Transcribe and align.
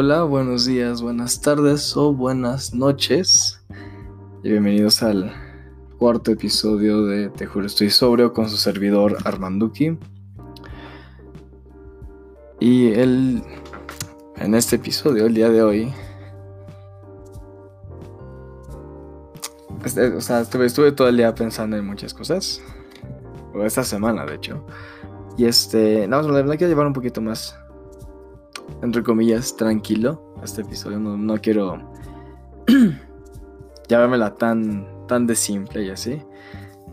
Hola, 0.00 0.22
buenos 0.22 0.64
días, 0.64 1.02
buenas 1.02 1.40
tardes 1.40 1.96
o 1.96 2.14
buenas 2.14 2.72
noches. 2.72 3.60
Y 4.44 4.50
bienvenidos 4.50 5.02
al 5.02 5.34
cuarto 5.98 6.30
episodio 6.30 7.04
de 7.04 7.30
Te 7.30 7.46
juro 7.46 7.66
estoy 7.66 7.90
sobrio 7.90 8.32
con 8.32 8.48
su 8.48 8.56
servidor 8.58 9.16
Armanduki. 9.24 9.98
Y 12.60 12.92
el 12.92 13.42
en 14.36 14.54
este 14.54 14.76
episodio, 14.76 15.26
el 15.26 15.34
día 15.34 15.48
de 15.48 15.62
hoy, 15.64 15.92
este, 19.84 20.14
o 20.14 20.20
sea, 20.20 20.42
estuve, 20.42 20.92
todo 20.92 21.08
el 21.08 21.16
día 21.16 21.34
pensando 21.34 21.76
en 21.76 21.84
muchas 21.84 22.14
cosas. 22.14 22.62
O 23.52 23.64
esta 23.64 23.82
semana, 23.82 24.24
de 24.24 24.36
hecho. 24.36 24.64
Y 25.36 25.46
este, 25.46 26.06
no, 26.06 26.22
la 26.22 26.34
verdad 26.34 26.56
quiero 26.56 26.68
llevar 26.68 26.86
un 26.86 26.92
poquito 26.92 27.20
más, 27.20 27.58
entre 28.82 29.02
comillas, 29.02 29.56
tranquilo 29.56 30.34
este 30.42 30.62
episodio. 30.62 30.98
No, 30.98 31.16
no 31.16 31.40
quiero 31.40 31.92
llevármela 33.88 34.34
tan, 34.34 34.86
tan 35.06 35.26
de 35.26 35.34
simple 35.34 35.84
y 35.84 35.90
así. 35.90 36.22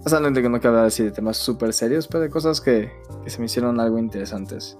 O 0.05 0.09
sea, 0.09 0.19
no 0.19 0.31
que 0.33 0.47
no 0.47 0.57
hablar 0.57 0.85
así 0.85 1.03
de 1.03 1.11
temas 1.11 1.37
súper 1.37 1.73
serios, 1.73 2.07
pero 2.07 2.21
de 2.21 2.29
cosas 2.29 2.61
que, 2.61 2.91
que 3.23 3.29
se 3.29 3.39
me 3.39 3.45
hicieron 3.45 3.79
algo 3.79 3.97
interesantes 3.97 4.77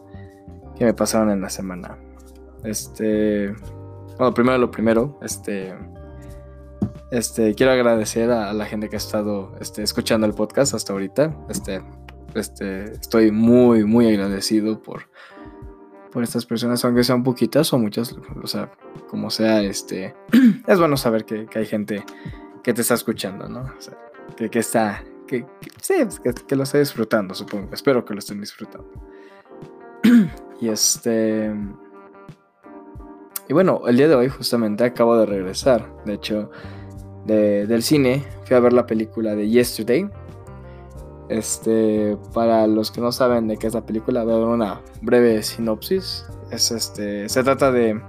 que 0.78 0.86
me 0.86 0.94
pasaron 0.94 1.32
en 1.32 1.42
la 1.42 1.50
semana. 1.50 1.98
Este. 2.64 3.54
Bueno, 4.18 4.34
primero 4.34 4.58
lo 4.58 4.72
primero, 4.72 5.18
este. 5.22 5.74
Este, 7.12 7.56
quiero 7.56 7.72
agradecer 7.72 8.32
a, 8.32 8.52
la 8.54 8.66
gente 8.66 8.90
que 8.90 8.96
ha 8.96 8.98
estado 8.98 9.56
este, 9.60 9.84
escuchando 9.84 10.28
el 10.28 10.34
podcast 10.34 10.74
hasta 10.74 10.94
ahorita. 10.94 11.36
Este, 11.50 11.82
este, 12.34 12.92
estoy 12.92 13.32
muy, 13.32 13.86
muy 13.86 14.08
agradecido 14.08 14.82
por, 14.82 15.04
por 16.16 16.24
estas 16.24 16.46
personas, 16.46 16.86
aunque 16.86 17.04
sean 17.04 17.26
poquitas 17.26 17.74
o 17.74 17.78
muchas, 17.78 18.16
o 18.42 18.48
sea, 18.48 18.72
como 19.10 19.30
sea, 19.30 19.62
este, 19.62 20.16
es 20.66 20.80
bueno 20.80 20.96
saber 20.96 21.26
que, 21.26 21.46
hay 21.54 21.66
gente 21.66 22.06
que 22.64 22.74
te 22.74 22.84
está 22.84 22.94
escuchando, 22.94 23.50
¿no? 23.50 23.74
Que, 24.38 24.50
que 24.50 24.60
está, 24.60 25.04
que, 25.28 25.46
sí, 25.82 25.96
que, 26.24 26.34
que, 26.34 26.56
lo 26.56 26.64
está 26.64 26.80
disfrutando, 26.80 27.36
supongo. 27.36 27.68
Espero 27.74 28.06
que 28.06 28.14
lo 28.14 28.20
estén 28.20 28.40
disfrutando. 28.40 28.90
y 30.62 30.70
este, 30.70 31.54
y 33.50 33.54
bueno, 33.54 33.82
el 33.86 33.98
día 33.98 34.08
de 34.08 34.16
hoy 34.16 34.30
justamente 34.30 34.86
acabo 34.86 35.18
de 35.18 35.26
regresar, 35.26 36.02
de 36.06 36.14
hecho, 36.14 36.50
del 37.26 37.84
cine. 37.84 38.24
Fui 38.46 38.56
a 38.56 38.62
ver 38.62 38.72
la 38.72 38.88
película 38.88 39.36
de 39.36 39.50
Yesterday. 39.50 40.10
Este, 41.30 42.18
para 42.34 42.68
los 42.68 42.92
que 42.92 43.02
no 43.02 43.12
saben 43.12 43.48
de 43.48 43.58
qué 43.58 43.68
es 43.68 43.74
la 43.74 43.86
película, 43.86 44.24
voy 44.24 44.34
a 44.34 44.38
dar 44.38 44.48
una 44.48 44.82
breve 45.02 45.42
sinopsis. 45.44 46.26
Es 46.52 46.72
este, 46.72 47.28
se 47.30 47.44
trata 47.44 47.72
de, 47.72 48.00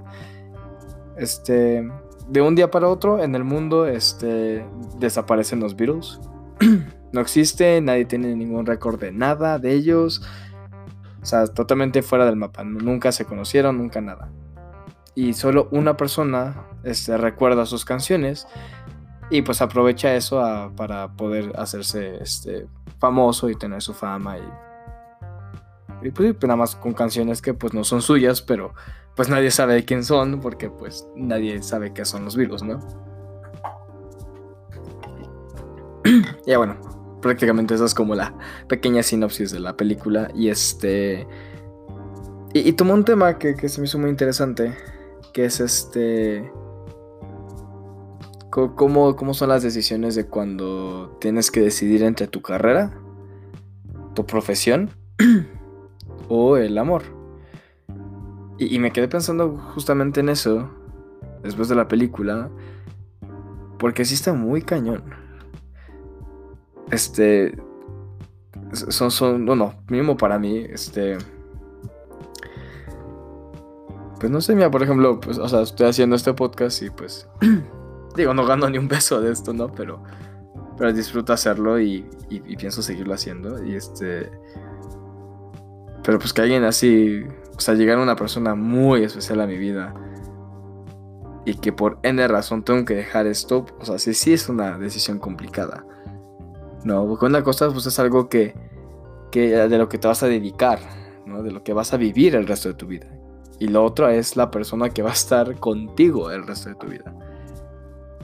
este, 1.17 1.87
de 2.27 2.41
un 2.41 2.55
día 2.55 2.69
para 2.69 2.89
otro 2.89 3.23
en 3.23 3.35
el 3.35 3.43
mundo, 3.43 3.87
este, 3.87 4.65
desaparecen 4.99 5.59
los 5.59 5.75
virus. 5.75 6.21
no 7.11 7.21
existe, 7.21 7.81
nadie 7.81 8.05
tiene 8.05 8.35
ningún 8.35 8.65
récord 8.65 8.99
de 8.99 9.11
nada 9.11 9.59
de 9.59 9.73
ellos. 9.73 10.21
O 11.21 11.25
sea, 11.25 11.47
totalmente 11.47 12.01
fuera 12.03 12.25
del 12.25 12.35
mapa. 12.35 12.63
Nunca 12.63 13.11
se 13.11 13.25
conocieron, 13.25 13.77
nunca 13.77 13.99
nada 13.99 14.31
y 15.17 15.33
solo 15.33 15.67
una 15.71 15.97
persona 15.97 16.67
este, 16.83 17.17
recuerda 17.17 17.65
sus 17.65 17.85
canciones 17.85 18.47
y 19.31 19.41
pues 19.41 19.63
aprovecha 19.63 20.13
eso 20.13 20.71
para 20.77 21.07
poder 21.13 21.53
hacerse 21.55 22.21
este, 22.21 22.67
famoso 22.99 23.49
y 23.49 23.55
tener 23.55 23.81
su 23.81 23.93
fama 23.93 24.37
y, 26.03 26.11
pues, 26.11 26.35
nada 26.43 26.55
más 26.55 26.75
con 26.75 26.93
canciones 26.93 27.41
que 27.41 27.53
pues 27.53 27.73
no 27.73 27.83
son 27.83 28.01
suyas 28.01 28.41
pero 28.41 28.73
pues 29.15 29.29
nadie 29.29 29.51
sabe 29.51 29.73
de 29.73 29.85
quién 29.85 30.03
son 30.03 30.39
porque 30.39 30.69
pues 30.69 31.07
nadie 31.15 31.61
sabe 31.63 31.93
qué 31.93 32.05
son 32.05 32.23
los 32.25 32.35
virus, 32.35 32.63
¿no? 32.63 32.79
ya 36.45 36.57
bueno, 36.57 36.77
prácticamente 37.21 37.73
esa 37.73 37.85
es 37.85 37.93
como 37.93 38.15
la 38.15 38.33
pequeña 38.67 39.03
sinopsis 39.03 39.51
de 39.51 39.59
la 39.59 39.75
película 39.75 40.29
y 40.33 40.49
este... 40.49 41.27
Y, 42.53 42.73
tomó 42.73 42.93
un 42.93 43.03
tema 43.03 43.37
que, 43.37 43.55
que 43.55 43.69
se 43.69 43.81
me 43.81 43.87
hizo 43.87 43.99
muy 43.99 44.09
interesante 44.09 44.73
que 45.33 45.45
es 45.45 45.59
este... 45.59 46.51
¿Cómo, 48.75 49.15
¿Cómo 49.15 49.35
son 49.35 49.49
las 49.49 49.61
decisiones 49.61 50.15
de 50.15 50.25
cuando 50.25 51.15
tienes 51.21 51.51
que 51.51 51.61
decidir 51.61 52.01
entre 52.01 52.25
tu 52.25 52.41
carrera, 52.41 52.99
tu 54.15 54.25
profesión 54.25 54.89
o 56.27 56.57
el 56.57 56.75
amor? 56.79 57.03
Y, 58.57 58.79
me 58.79 58.91
quedé 58.91 59.07
pensando 59.07 59.55
justamente 59.75 60.21
en 60.21 60.29
eso 60.29 60.71
después 61.43 61.69
de 61.69 61.75
la 61.75 61.87
película, 61.87 62.49
porque 63.77 64.05
sí 64.05 64.15
está 64.15 64.33
muy 64.33 64.63
cañón. 64.63 65.03
Este. 66.89 67.55
Son, 68.73 69.11
son, 69.11 69.45
no, 69.45 69.55
no, 69.55 69.75
mínimo 69.87 70.17
para 70.17 70.39
mí, 70.39 70.57
este 70.57 71.17
pues 74.19 74.31
no 74.31 74.41
sé, 74.41 74.55
mira, 74.55 74.71
por 74.71 74.81
ejemplo, 74.81 75.19
pues, 75.19 75.37
o 75.37 75.47
sea, 75.47 75.61
estoy 75.61 75.87
haciendo 75.87 76.15
este 76.15 76.33
podcast 76.33 76.81
y 76.81 76.89
pues, 76.89 77.29
digo, 78.17 78.33
no 78.33 78.45
gano 78.45 78.69
ni 78.69 78.77
un 78.77 78.87
peso 78.87 79.21
de 79.21 79.31
esto, 79.31 79.53
¿no? 79.53 79.71
Pero, 79.71 80.03
pero 80.77 80.91
disfruto 80.93 81.33
hacerlo 81.33 81.79
y, 81.79 82.05
pienso 82.57 82.81
seguirlo 82.81 83.13
haciendo. 83.13 83.63
Y 83.63 83.75
este, 83.75 84.29
pero 86.03 86.19
pues 86.19 86.33
que 86.33 86.41
alguien 86.41 86.63
así, 86.63 87.23
o 87.55 87.59
sea, 87.59 87.73
llegar 87.75 87.97
a 87.97 88.01
una 88.01 88.15
persona 88.15 88.55
muy 88.55 89.03
especial 89.03 89.41
a 89.41 89.47
mi 89.47 89.57
vida 89.57 89.93
y 91.45 91.55
que 91.55 91.71
por 91.71 91.99
N 92.03 92.27
razón 92.27 92.63
tengo 92.63 92.83
que 92.83 92.95
dejar 92.95 93.25
esto, 93.25 93.65
o 93.79 93.85
sea, 93.85 93.97
sí, 93.99 94.13
sí 94.13 94.33
es 94.33 94.49
una 94.49 94.77
decisión 94.77 95.19
complicada. 95.19 95.85
No, 96.83 97.07
porque 97.07 97.25
una 97.25 97.43
cosa 97.43 97.69
pues 97.71 97.85
es 97.85 97.99
algo 97.99 98.29
que, 98.29 98.53
que 99.31 99.49
de 99.49 99.77
lo 99.77 99.89
que 99.89 99.97
te 99.97 100.07
vas 100.07 100.23
a 100.23 100.27
dedicar, 100.27 100.79
¿no? 101.25 101.43
De 101.43 101.51
lo 101.51 101.63
que 101.63 101.73
vas 101.73 101.93
a 101.93 101.97
vivir 101.97 102.35
el 102.35 102.47
resto 102.47 102.69
de 102.69 102.75
tu 102.75 102.87
vida 102.87 103.07
y 103.59 103.67
lo 103.67 103.83
otro 103.83 104.09
es 104.09 104.35
la 104.35 104.51
persona 104.51 104.89
que 104.89 105.01
va 105.01 105.09
a 105.09 105.13
estar 105.13 105.59
contigo 105.59 106.31
el 106.31 106.45
resto 106.45 106.69
de 106.69 106.75
tu 106.75 106.87
vida. 106.87 107.13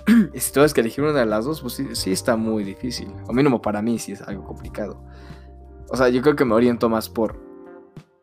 y 0.34 0.40
si 0.40 0.52
tienes 0.52 0.74
que 0.74 0.82
elegir 0.82 1.04
una 1.04 1.14
de 1.14 1.26
las 1.26 1.46
dos, 1.46 1.62
pues 1.62 1.82
sí, 1.94 2.12
está 2.12 2.36
muy 2.36 2.64
difícil. 2.64 3.12
O 3.28 3.34
mínimo 3.34 3.62
para 3.62 3.82
mí 3.82 4.00
sí 4.00 4.12
es 4.12 4.22
algo 4.22 4.44
complicado. 4.44 5.04
O 5.90 5.98
sea, 5.98 6.10
yo 6.10 6.22
creo 6.22 6.36
que 6.36 6.46
me 6.46 6.56
oriento 6.56 6.90
más 6.90 7.10
por, 7.10 7.40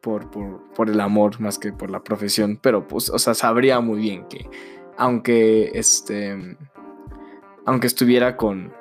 por, 0.00 0.30
por, 0.30 0.90
el 0.90 1.00
amor 1.00 1.40
más 1.40 1.58
que 1.58 1.72
por 1.72 1.90
la 1.90 2.02
profesión. 2.02 2.58
Pero 2.60 2.86
pues, 2.86 3.10
o 3.10 3.18
sea, 3.18 3.34
sabría 3.34 3.80
muy 3.80 4.00
bien 4.00 4.26
que 4.28 4.48
aunque 4.96 5.70
este, 5.74 6.56
aunque 7.64 7.86
estuviera 7.86 8.36
con 8.36 8.72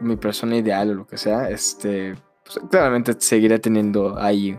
mi 0.00 0.16
persona 0.16 0.56
ideal 0.56 0.90
o 0.90 0.94
lo 0.94 1.06
que 1.06 1.18
sea, 1.18 1.50
este, 1.50 2.14
pues, 2.44 2.60
claramente 2.70 3.14
seguiré 3.18 3.58
teniendo 3.58 4.18
ahí 4.18 4.58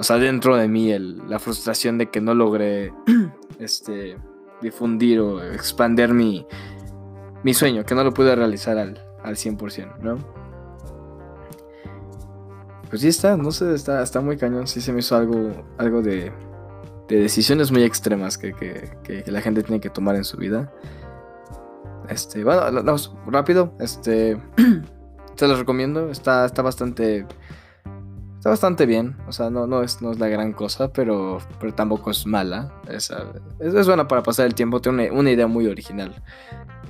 o 0.00 0.02
sea, 0.02 0.16
dentro 0.16 0.56
de 0.56 0.66
mí 0.66 0.98
la 0.98 1.38
frustración 1.38 1.98
de 1.98 2.08
que 2.08 2.22
no 2.22 2.34
logré 2.34 2.90
este, 3.58 4.16
difundir 4.62 5.20
o 5.20 5.44
expandir 5.44 6.14
mi, 6.14 6.46
mi 7.42 7.54
sueño, 7.54 7.84
que 7.84 7.94
no 7.94 8.04
lo 8.04 8.12
pude 8.12 8.34
realizar 8.34 8.78
al, 8.78 9.02
al 9.22 9.36
100%, 9.36 9.98
¿no? 9.98 10.18
Pues 12.88 13.02
sí 13.02 13.08
está, 13.08 13.36
no 13.36 13.52
sé, 13.52 13.72
está, 13.74 14.02
está 14.02 14.20
muy 14.20 14.36
cañón, 14.36 14.66
sí 14.66 14.80
se 14.80 14.92
me 14.92 14.98
hizo 14.98 15.16
algo, 15.16 15.64
algo 15.78 16.02
de, 16.02 16.32
de 17.08 17.20
decisiones 17.20 17.70
muy 17.70 17.84
extremas 17.84 18.36
que, 18.36 18.52
que, 18.52 19.24
la 19.26 19.40
gente 19.40 19.62
tiene 19.62 19.80
que 19.80 19.90
tomar 19.90 20.16
en 20.16 20.24
su 20.24 20.36
vida. 20.36 20.72
Este, 22.08 22.42
bueno, 22.42 22.62
vamos, 22.82 23.14
rápido, 23.26 23.74
este, 23.78 24.40
se 25.36 25.48
los 25.48 25.58
recomiendo, 25.58 26.10
está, 26.10 26.44
está 26.44 26.62
bastante 26.62 27.26
Está 28.40 28.48
bastante 28.48 28.86
bien, 28.86 29.18
o 29.28 29.32
sea, 29.32 29.50
no, 29.50 29.66
no, 29.66 29.82
es, 29.82 30.00
no 30.00 30.12
es 30.12 30.18
la 30.18 30.26
gran 30.26 30.54
cosa, 30.54 30.90
pero, 30.90 31.40
pero 31.60 31.74
tampoco 31.74 32.10
es 32.10 32.24
mala. 32.24 32.72
Es, 32.88 33.12
es, 33.58 33.86
buena 33.86 34.08
para 34.08 34.22
pasar 34.22 34.46
el 34.46 34.54
tiempo, 34.54 34.80
tiene 34.80 35.10
una, 35.10 35.30
idea 35.30 35.46
muy 35.46 35.66
original. 35.66 36.22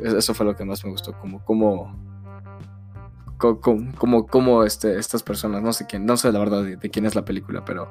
Eso 0.00 0.32
fue 0.32 0.46
lo 0.46 0.54
que 0.54 0.64
más 0.64 0.84
me 0.84 0.92
gustó, 0.92 1.12
como, 1.18 1.44
como, 1.44 1.92
como, 3.36 4.26
como, 4.28 4.62
este, 4.62 4.96
estas 4.96 5.24
personas, 5.24 5.60
no 5.60 5.72
sé 5.72 5.86
quién, 5.88 6.06
no 6.06 6.16
sé 6.16 6.30
la 6.30 6.38
verdad 6.38 6.62
de, 6.62 6.78
quién 6.88 7.04
es 7.04 7.16
la 7.16 7.24
película, 7.24 7.64
pero 7.64 7.90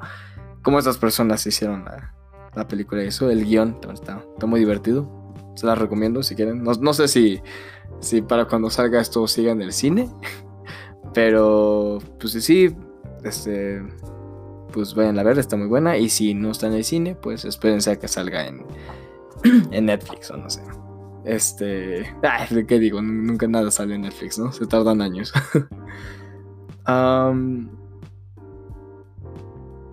cómo 0.61 0.79
estas 0.79 0.97
personas 0.97 1.45
hicieron 1.45 1.83
la, 1.83 2.15
la 2.55 2.65
película 2.65 3.03
y 3.03 3.07
eso, 3.07 3.29
el 3.29 3.43
guion 3.43 3.77
está, 3.91 4.23
está 4.35 4.45
muy 4.45 4.61
divertido. 4.61 5.33
Se 5.57 5.65
la 5.65 5.75
recomiendo 5.75 6.23
si 6.23 6.33
quieren. 6.33 6.63
No, 6.63 6.71
no 6.75 6.93
sé 6.93 7.09
si, 7.09 7.41
si 7.99 8.21
para 8.21 8.45
cuando 8.45 8.69
salga 8.69 9.01
esto 9.01 9.27
siga 9.27 9.51
en 9.51 9.61
el 9.61 9.73
cine, 9.73 10.09
pero 11.13 11.99
pues 12.17 12.31
sí 12.41 12.73
este, 13.23 13.81
pues 14.71 14.95
vayan 14.95 15.19
a 15.19 15.23
ver, 15.23 15.39
está 15.39 15.57
muy 15.57 15.67
buena. 15.67 15.97
Y 15.97 16.09
si 16.09 16.33
no 16.33 16.51
está 16.51 16.67
en 16.67 16.73
el 16.73 16.83
cine, 16.83 17.15
pues 17.15 17.45
espérense 17.45 17.91
a 17.91 17.99
que 17.99 18.07
salga 18.07 18.47
en, 18.47 18.65
en 19.71 19.85
Netflix 19.85 20.31
o 20.31 20.37
no 20.37 20.49
sé. 20.49 20.61
Este, 21.25 22.05
ay, 22.23 22.65
¿qué 22.65 22.79
digo? 22.79 23.01
Nunca 23.01 23.47
nada 23.47 23.71
sale 23.71 23.95
en 23.95 24.01
Netflix, 24.01 24.39
¿no? 24.39 24.51
Se 24.51 24.65
tardan 24.65 25.01
años. 25.01 25.33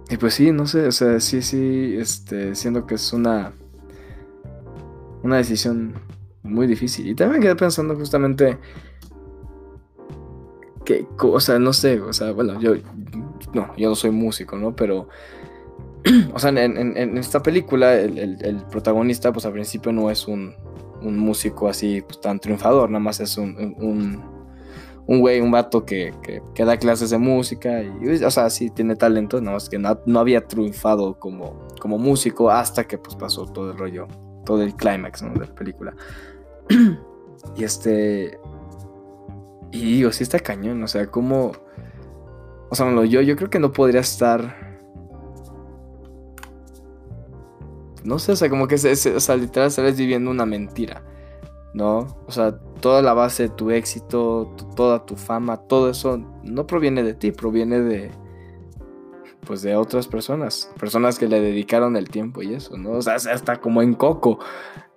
y 0.09 0.17
pues 0.17 0.35
sí, 0.35 0.53
no 0.53 0.67
sé, 0.67 0.87
o 0.87 0.93
sea, 0.93 1.21
sí, 1.21 1.43
sí, 1.43 1.97
este, 1.99 2.55
siendo 2.55 2.87
que 2.87 2.95
es 2.95 3.13
una, 3.13 3.53
una 5.23 5.37
decisión 5.37 5.95
muy 6.43 6.67
difícil. 6.67 7.09
Y 7.09 7.15
también 7.15 7.43
quedé 7.43 7.57
pensando 7.57 7.95
justamente 7.97 8.59
que, 10.85 11.07
o 11.19 11.41
sea, 11.41 11.59
no 11.59 11.73
sé, 11.73 12.01
o 12.01 12.13
sea, 12.13 12.33
bueno, 12.33 12.61
yo 12.61 12.75
no, 13.53 13.75
yo 13.77 13.89
no 13.89 13.95
soy 13.95 14.11
músico, 14.11 14.57
¿no? 14.57 14.75
Pero, 14.75 15.09
o 16.35 16.39
sea, 16.39 16.51
en, 16.51 17.19
esta 17.19 17.43
película 17.43 17.95
el, 17.95 18.65
protagonista, 18.71 19.33
pues 19.33 19.47
al 19.47 19.53
principio 19.53 19.93
no 19.93 20.11
es 20.11 20.27
un, 20.29 20.55
un 21.03 21.19
músico 21.19 21.69
así 21.69 22.03
pues, 22.03 22.21
tan 22.21 22.39
triunfador, 22.39 22.91
nada 22.91 23.01
más 23.01 23.21
es 23.21 23.37
un, 23.39 23.57
un, 23.79 24.23
un 25.07 25.21
güey, 25.21 25.41
un 25.41 25.51
vato 25.51 25.85
que, 25.85 26.13
que, 26.55 26.65
da 26.65 26.77
clases 26.77 27.11
de 27.11 27.19
música 27.19 27.83
y, 27.83 28.23
o 28.23 28.31
sea, 28.31 28.51
sí 28.51 28.71
tiene 28.71 28.97
talento, 28.97 29.41
no, 29.41 29.57
es 29.57 29.69
que 29.69 29.79
no, 29.79 29.99
no, 30.07 30.21
había 30.21 30.47
triunfado 30.47 31.19
como, 31.19 31.69
como 31.81 31.99
músico 31.99 32.51
hasta 32.51 32.85
que 32.85 32.99
pues 32.99 33.17
pasó 33.17 33.47
todo 33.47 33.71
el 33.71 33.79
rollo, 33.79 34.09
todo 34.45 34.63
el 34.63 34.75
clímax 34.75 35.23
de 35.23 35.47
la 35.47 35.55
película. 35.55 35.95
y 37.57 37.65
este, 37.65 38.39
y 39.71 39.97
digo, 39.97 40.13
sí 40.13 40.23
está 40.23 40.39
cañón, 40.39 40.83
o 40.83 40.89
sea, 40.89 41.07
como... 41.07 41.53
O 42.69 42.75
sea, 42.75 43.05
yo, 43.05 43.21
yo 43.21 43.37
creo 43.37 43.51
que 43.51 43.59
no 43.59 43.73
podría 43.73 44.01
estar... 44.01 44.77
No 48.05 48.19
sé, 48.19 48.33
o 48.33 48.37
sea, 48.37 48.49
como 48.49 48.69
que, 48.69 48.77
o 48.77 48.79
sea, 48.79 49.37
literal 49.37 49.69
estarías 49.69 49.97
viviendo 49.97 50.31
una 50.31 50.47
mentira, 50.47 51.03
¿no? 51.75 52.07
O 52.27 52.31
sea, 52.31 52.57
toda 52.81 53.03
la 53.03 53.15
base 53.15 53.45
de 53.45 53.49
tu 53.49 53.71
éxito, 53.73 54.55
toda 54.77 55.05
tu 55.05 55.17
fama, 55.17 55.57
todo 55.57 55.91
eso 55.91 56.19
no 56.45 56.67
proviene 56.67 57.03
de 57.03 57.15
ti, 57.15 57.33
proviene 57.33 57.81
de... 57.81 58.11
Pues 59.45 59.63
de 59.63 59.77
otras 59.77 60.09
personas, 60.09 60.73
personas 60.79 61.21
que 61.21 61.29
le 61.29 61.41
dedicaron 61.41 61.97
el 61.97 62.09
tiempo 62.09 62.43
y 62.43 62.55
eso, 62.55 62.77
¿no? 62.77 62.93
O 62.93 63.03
sea, 63.03 63.15
hasta 63.15 63.61
como 63.61 63.81
en 63.81 63.95
Coco. 63.95 64.41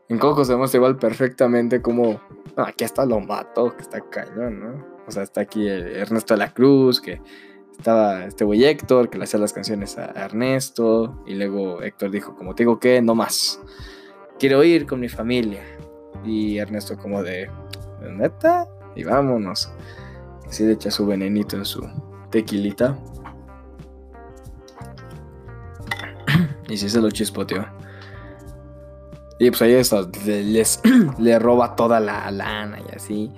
En 0.08 0.18
Coco 0.18 0.44
se 0.44 0.56
muestra 0.56 0.80
igual 0.80 0.98
perfectamente 0.98 1.84
como 1.84 2.20
aquí 2.58 2.84
hasta 2.84 3.06
lo 3.06 3.20
mató, 3.20 3.76
que 3.76 3.84
está 3.84 4.02
cañón, 4.02 4.60
¿no? 4.60 4.86
O 5.08 5.12
sea, 5.12 5.22
está 5.24 5.42
aquí 5.42 5.68
Ernesto 5.68 6.34
de 6.34 6.40
la 6.40 6.52
Cruz, 6.52 7.00
que 7.00 7.22
estaba 7.80 8.26
este 8.26 8.44
güey 8.44 8.66
Héctor, 8.66 9.10
que 9.10 9.18
le 9.18 9.24
hacía 9.24 9.40
las 9.40 9.54
canciones 9.54 9.98
a 9.98 10.12
Ernesto, 10.12 11.24
y 11.26 11.34
luego 11.36 11.82
Héctor 11.82 12.12
dijo, 12.12 12.36
como 12.36 12.54
te 12.54 12.64
digo 12.64 12.78
que, 12.78 13.02
no 13.02 13.16
más, 13.16 13.62
quiero 14.38 14.64
ir 14.66 14.86
con 14.86 15.00
mi 15.00 15.08
familia. 15.08 15.64
Y 16.26 16.58
Ernesto 16.58 16.98
como 16.98 17.24
de, 17.24 17.50
neta, 18.02 18.68
y 18.96 19.06
vámonos. 19.06 19.72
Así 20.46 20.66
le 20.66 20.74
echa 20.74 20.92
su 20.92 21.06
venenito 21.06 21.56
en 21.56 21.64
su 21.64 21.88
tequilita. 22.30 23.00
y 26.68 26.78
sí 26.78 26.90
se 26.90 27.00
lo 27.00 27.10
chispoteó. 27.12 27.66
Y 29.40 29.52
pues 29.52 29.62
ahí 29.62 29.74
eso, 29.76 30.12
les, 30.26 30.82
le 31.18 31.40
roba 31.40 31.78
toda 31.78 32.02
la 32.02 32.30
lana 32.30 32.80
y 32.82 32.96
así. 32.96 33.32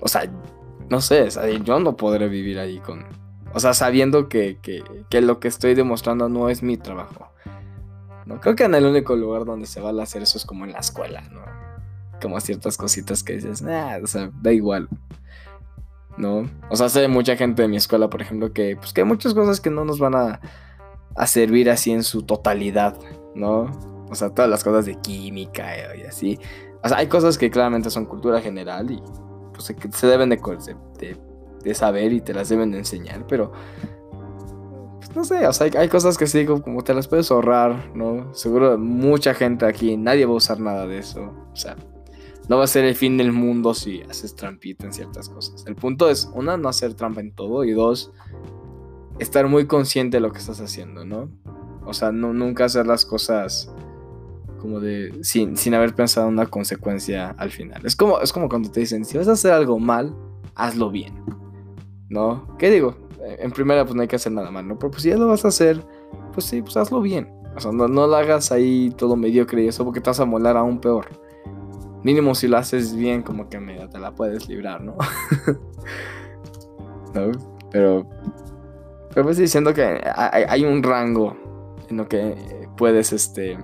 O 0.00 0.08
sea, 0.08 0.30
no 0.88 1.00
sé, 1.00 1.28
yo 1.64 1.80
no 1.80 1.96
podré 1.96 2.28
vivir 2.28 2.58
ahí 2.58 2.78
con... 2.78 3.04
O 3.52 3.60
sea, 3.60 3.72
sabiendo 3.72 4.28
que, 4.28 4.58
que, 5.08 5.20
lo 5.20 5.38
que 5.38 5.48
estoy 5.48 5.74
demostrando 5.74 6.28
no 6.28 6.48
es 6.48 6.62
mi 6.62 6.76
trabajo. 6.76 7.30
¿no? 8.26 8.40
Creo 8.40 8.56
que 8.56 8.64
en 8.64 8.74
el 8.74 8.84
único 8.84 9.14
lugar 9.14 9.44
donde 9.44 9.66
se 9.66 9.80
va 9.80 9.90
a 9.90 10.02
hacer 10.02 10.22
eso 10.22 10.38
es 10.38 10.44
como 10.44 10.64
en 10.64 10.72
la 10.72 10.80
escuela, 10.80 11.22
¿no? 11.30 11.40
Como 12.20 12.40
ciertas 12.40 12.76
cositas 12.76 13.22
que 13.22 13.34
dices, 13.34 13.62
nah, 13.62 13.98
o 14.02 14.06
sea, 14.06 14.30
da 14.42 14.52
igual. 14.52 14.88
¿No? 16.16 16.48
O 16.68 16.76
sea, 16.76 16.88
sé 16.88 17.06
mucha 17.06 17.36
gente 17.36 17.62
de 17.62 17.68
mi 17.68 17.76
escuela, 17.76 18.10
por 18.10 18.22
ejemplo, 18.22 18.52
que, 18.52 18.76
pues, 18.76 18.92
que 18.92 19.02
hay 19.02 19.06
muchas 19.06 19.34
cosas 19.34 19.60
que 19.60 19.70
no 19.70 19.84
nos 19.84 19.98
van 19.98 20.14
a, 20.16 20.40
a 21.14 21.26
servir 21.26 21.70
así 21.70 21.92
en 21.92 22.02
su 22.02 22.22
totalidad, 22.22 22.98
¿no? 23.34 23.70
O 24.10 24.14
sea, 24.14 24.30
todas 24.30 24.50
las 24.50 24.64
cosas 24.64 24.86
de 24.86 24.96
química 24.96 25.96
y 25.96 26.02
así. 26.02 26.38
O 26.82 26.88
sea, 26.88 26.98
hay 26.98 27.06
cosas 27.06 27.38
que 27.38 27.50
claramente 27.50 27.90
son 27.90 28.04
cultura 28.04 28.40
general 28.40 28.90
y 28.90 29.02
pues 29.54 29.74
se 29.92 30.06
deben 30.06 30.28
de, 30.30 31.74
saber 31.74 32.12
y 32.12 32.20
te 32.20 32.34
las 32.34 32.48
deben 32.48 32.72
de 32.72 32.78
enseñar, 32.78 33.26
pero 33.26 33.52
pues, 34.98 35.16
no 35.16 35.24
sé, 35.24 35.46
o 35.46 35.52
sea, 35.52 35.70
hay, 35.78 35.88
cosas 35.88 36.18
que 36.18 36.26
sí, 36.26 36.44
como 36.44 36.82
te 36.82 36.92
las 36.92 37.08
puedes 37.08 37.30
ahorrar, 37.30 37.90
¿no? 37.94 38.34
Seguro 38.34 38.76
mucha 38.76 39.34
gente 39.34 39.64
aquí, 39.64 39.96
nadie 39.96 40.26
va 40.26 40.32
a 40.32 40.36
usar 40.36 40.60
nada 40.60 40.86
de 40.86 40.98
eso. 40.98 41.32
O 41.52 41.56
sea, 41.56 41.76
no 42.48 42.58
va 42.58 42.64
a 42.64 42.66
ser 42.66 42.84
el 42.84 42.94
fin 42.94 43.16
del 43.16 43.32
mundo 43.32 43.74
si 43.74 44.02
haces 44.02 44.34
trampita 44.34 44.86
en 44.86 44.92
ciertas 44.92 45.28
cosas. 45.28 45.64
El 45.66 45.76
punto 45.76 46.10
es, 46.10 46.28
una, 46.34 46.56
no 46.56 46.68
hacer 46.68 46.94
trampa 46.94 47.20
en 47.20 47.32
todo 47.32 47.64
y 47.64 47.72
dos, 47.72 48.12
estar 49.18 49.48
muy 49.48 49.66
consciente 49.66 50.18
de 50.18 50.20
lo 50.20 50.32
que 50.32 50.38
estás 50.38 50.60
haciendo, 50.60 51.04
¿no? 51.04 51.30
O 51.86 51.94
sea, 51.94 52.12
nunca 52.12 52.64
hacer 52.64 52.86
las 52.86 53.04
cosas 53.04 53.72
como 54.64 54.80
de 54.80 55.12
sin, 55.20 55.58
sin 55.58 55.74
haber 55.74 55.94
pensado 55.94 56.26
en 56.26 56.32
una 56.32 56.46
consecuencia 56.46 57.34
al 57.36 57.50
final. 57.50 57.84
Es 57.84 57.94
como, 57.94 58.18
es 58.20 58.32
como 58.32 58.48
cuando 58.48 58.70
te 58.70 58.80
dicen, 58.80 59.04
si 59.04 59.18
vas 59.18 59.28
a 59.28 59.32
hacer 59.32 59.52
algo 59.52 59.78
mal, 59.78 60.16
hazlo 60.54 60.90
bien. 60.90 61.22
¿No? 62.08 62.56
¿Qué 62.58 62.70
digo? 62.70 62.96
En 63.40 63.50
primera, 63.50 63.84
pues 63.84 63.94
no 63.94 64.00
hay 64.00 64.08
que 64.08 64.16
hacer 64.16 64.32
nada 64.32 64.50
mal, 64.50 64.66
¿no? 64.66 64.78
Pero 64.78 64.90
pues 64.90 65.02
si 65.02 65.10
ya 65.10 65.18
lo 65.18 65.26
vas 65.26 65.44
a 65.44 65.48
hacer, 65.48 65.84
pues 66.32 66.46
sí, 66.46 66.62
pues 66.62 66.78
hazlo 66.78 67.02
bien. 67.02 67.28
O 67.54 67.60
sea, 67.60 67.72
no, 67.72 67.86
lo 67.86 68.16
hagas 68.16 68.52
ahí 68.52 68.90
todo 68.96 69.16
mediocre 69.16 69.64
y 69.64 69.68
eso 69.68 69.84
porque 69.84 70.00
te 70.00 70.08
vas 70.08 70.20
a 70.20 70.24
molar 70.24 70.56
aún 70.56 70.80
peor. 70.80 71.08
Mínimo 72.02 72.34
si 72.34 72.48
lo 72.48 72.56
haces 72.56 72.96
bien, 72.96 73.20
como 73.20 73.50
que 73.50 73.58
te 73.58 73.98
la 73.98 74.14
puedes 74.14 74.48
librar, 74.48 74.80
¿no? 74.82 74.96
¿No? 77.14 77.32
Pero, 77.70 78.08
pero 79.12 79.24
pues 79.26 79.36
diciendo 79.36 79.74
que 79.74 79.82
hay, 80.16 80.44
hay 80.48 80.64
un 80.64 80.82
rango 80.82 81.36
en 81.90 81.98
lo 81.98 82.08
que 82.08 82.66
puedes, 82.78 83.12
este, 83.12 83.58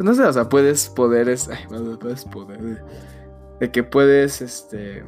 pues 0.00 0.08
no 0.08 0.14
sé, 0.14 0.26
o 0.26 0.32
sea, 0.32 0.48
puedes 0.48 0.88
poderes. 0.88 1.46
Ay, 1.50 1.58
puedes 2.00 2.24
poder. 2.24 2.82
De, 3.60 3.70
que 3.70 3.84
puedes, 3.84 4.40
este. 4.40 5.04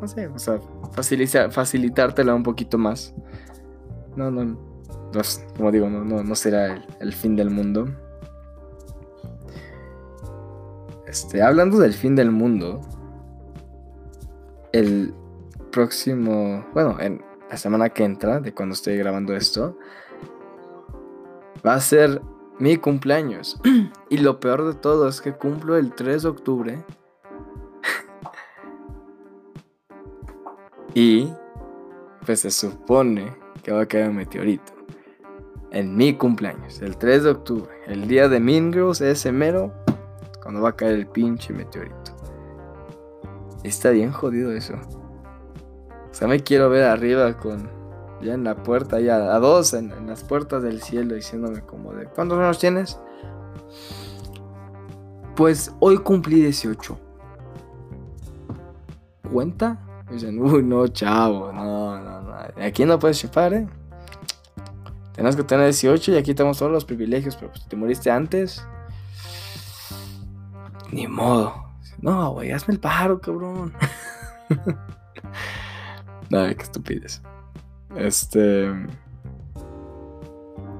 No 0.00 0.06
sé, 0.06 0.28
o 0.28 0.38
sea, 0.38 0.60
facilitártela 1.50 2.32
un 2.32 2.44
poquito 2.44 2.78
más. 2.78 3.12
No, 4.14 4.30
no. 4.30 4.44
no 4.44 5.20
como 5.56 5.72
digo, 5.72 5.90
no, 5.90 6.04
no, 6.04 6.22
no 6.22 6.34
será 6.36 6.80
el, 7.00 7.12
fin 7.12 7.34
del 7.34 7.50
mundo. 7.50 7.86
Este, 11.08 11.42
hablando 11.42 11.80
del 11.80 11.94
fin 11.94 12.14
del 12.14 12.30
mundo, 12.30 12.82
el 14.70 15.12
próximo, 15.72 16.64
bueno, 16.72 17.00
en 17.00 17.20
la 17.50 17.56
semana 17.56 17.88
que 17.88 18.04
entra, 18.04 18.38
de 18.38 18.54
cuando 18.54 18.74
estoy 18.74 18.96
grabando 18.96 19.34
esto, 19.34 19.76
va 21.66 21.74
a 21.74 21.80
ser 21.80 22.22
mi 22.58 22.76
cumpleaños. 22.76 23.60
y 24.08 24.18
lo 24.18 24.40
peor 24.40 24.64
de 24.64 24.74
todo 24.74 25.08
es 25.08 25.20
que 25.20 25.32
cumplo 25.32 25.76
el 25.76 25.94
3 25.94 26.22
de 26.22 26.28
octubre. 26.28 26.84
y 30.94 31.32
pues 32.24 32.40
se 32.40 32.50
supone 32.50 33.34
que 33.62 33.72
va 33.72 33.82
a 33.82 33.86
caer 33.86 34.10
un 34.10 34.16
meteorito. 34.16 34.72
En 35.70 35.96
mi 35.96 36.14
cumpleaños, 36.14 36.82
el 36.82 36.98
3 36.98 37.24
de 37.24 37.30
octubre, 37.30 37.72
el 37.86 38.06
día 38.06 38.28
de 38.28 38.40
Mingros, 38.40 39.00
ese 39.00 39.32
mero, 39.32 39.72
cuando 40.42 40.60
va 40.60 40.70
a 40.70 40.76
caer 40.76 40.92
el 40.92 41.06
pinche 41.06 41.54
meteorito. 41.54 42.12
Está 43.64 43.90
bien 43.90 44.12
jodido 44.12 44.52
eso. 44.52 44.74
O 44.74 46.14
sea, 46.14 46.28
me 46.28 46.40
quiero 46.40 46.68
ver 46.68 46.84
arriba 46.84 47.38
con 47.38 47.70
ya 48.22 48.34
en 48.34 48.44
la 48.44 48.62
puerta, 48.62 49.00
ya 49.00 49.34
a 49.34 49.38
dos 49.38 49.74
en, 49.74 50.06
las 50.06 50.24
puertas 50.24 50.62
del 50.62 50.82
cielo, 50.82 51.14
diciéndome 51.14 51.60
como 51.62 51.92
de, 51.92 52.06
¿cuántos 52.06 52.38
años 52.38 52.58
tienes? 52.58 52.98
Pues 55.36 55.72
hoy 55.80 55.98
cumplí 55.98 56.40
18. 56.40 56.98
¿Cuenta? 59.32 59.78
dicen, 60.10 60.38
uy, 60.42 60.62
no, 60.62 60.86
chavo, 60.88 61.52
no, 61.52 61.98
no, 61.98 62.20
no. 62.20 62.34
Aquí 62.62 62.84
no 62.84 62.98
puedes 62.98 63.18
chupar, 63.18 63.54
¿eh? 63.54 63.66
Tienes 65.14 65.36
que 65.36 65.42
tener 65.42 65.66
18 65.66 66.12
y 66.12 66.16
aquí 66.16 66.34
tenemos 66.34 66.58
todos 66.58 66.72
los 66.72 66.84
privilegios, 66.84 67.36
pero 67.36 67.50
pues 67.50 67.66
te 67.66 67.76
moriste 67.76 68.10
antes. 68.10 68.66
Ni 70.90 71.06
modo. 71.06 71.54
No, 72.00 72.32
güey, 72.32 72.52
hazme 72.52 72.74
el 72.74 72.80
paro, 72.80 73.20
cabrón. 73.20 73.72
Ay, 76.30 76.54
qué 76.54 76.62
estupidez. 76.62 77.22
Este. 77.96 78.70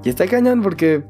Y 0.04 0.08
está 0.08 0.26
cañón 0.26 0.62
porque. 0.62 1.04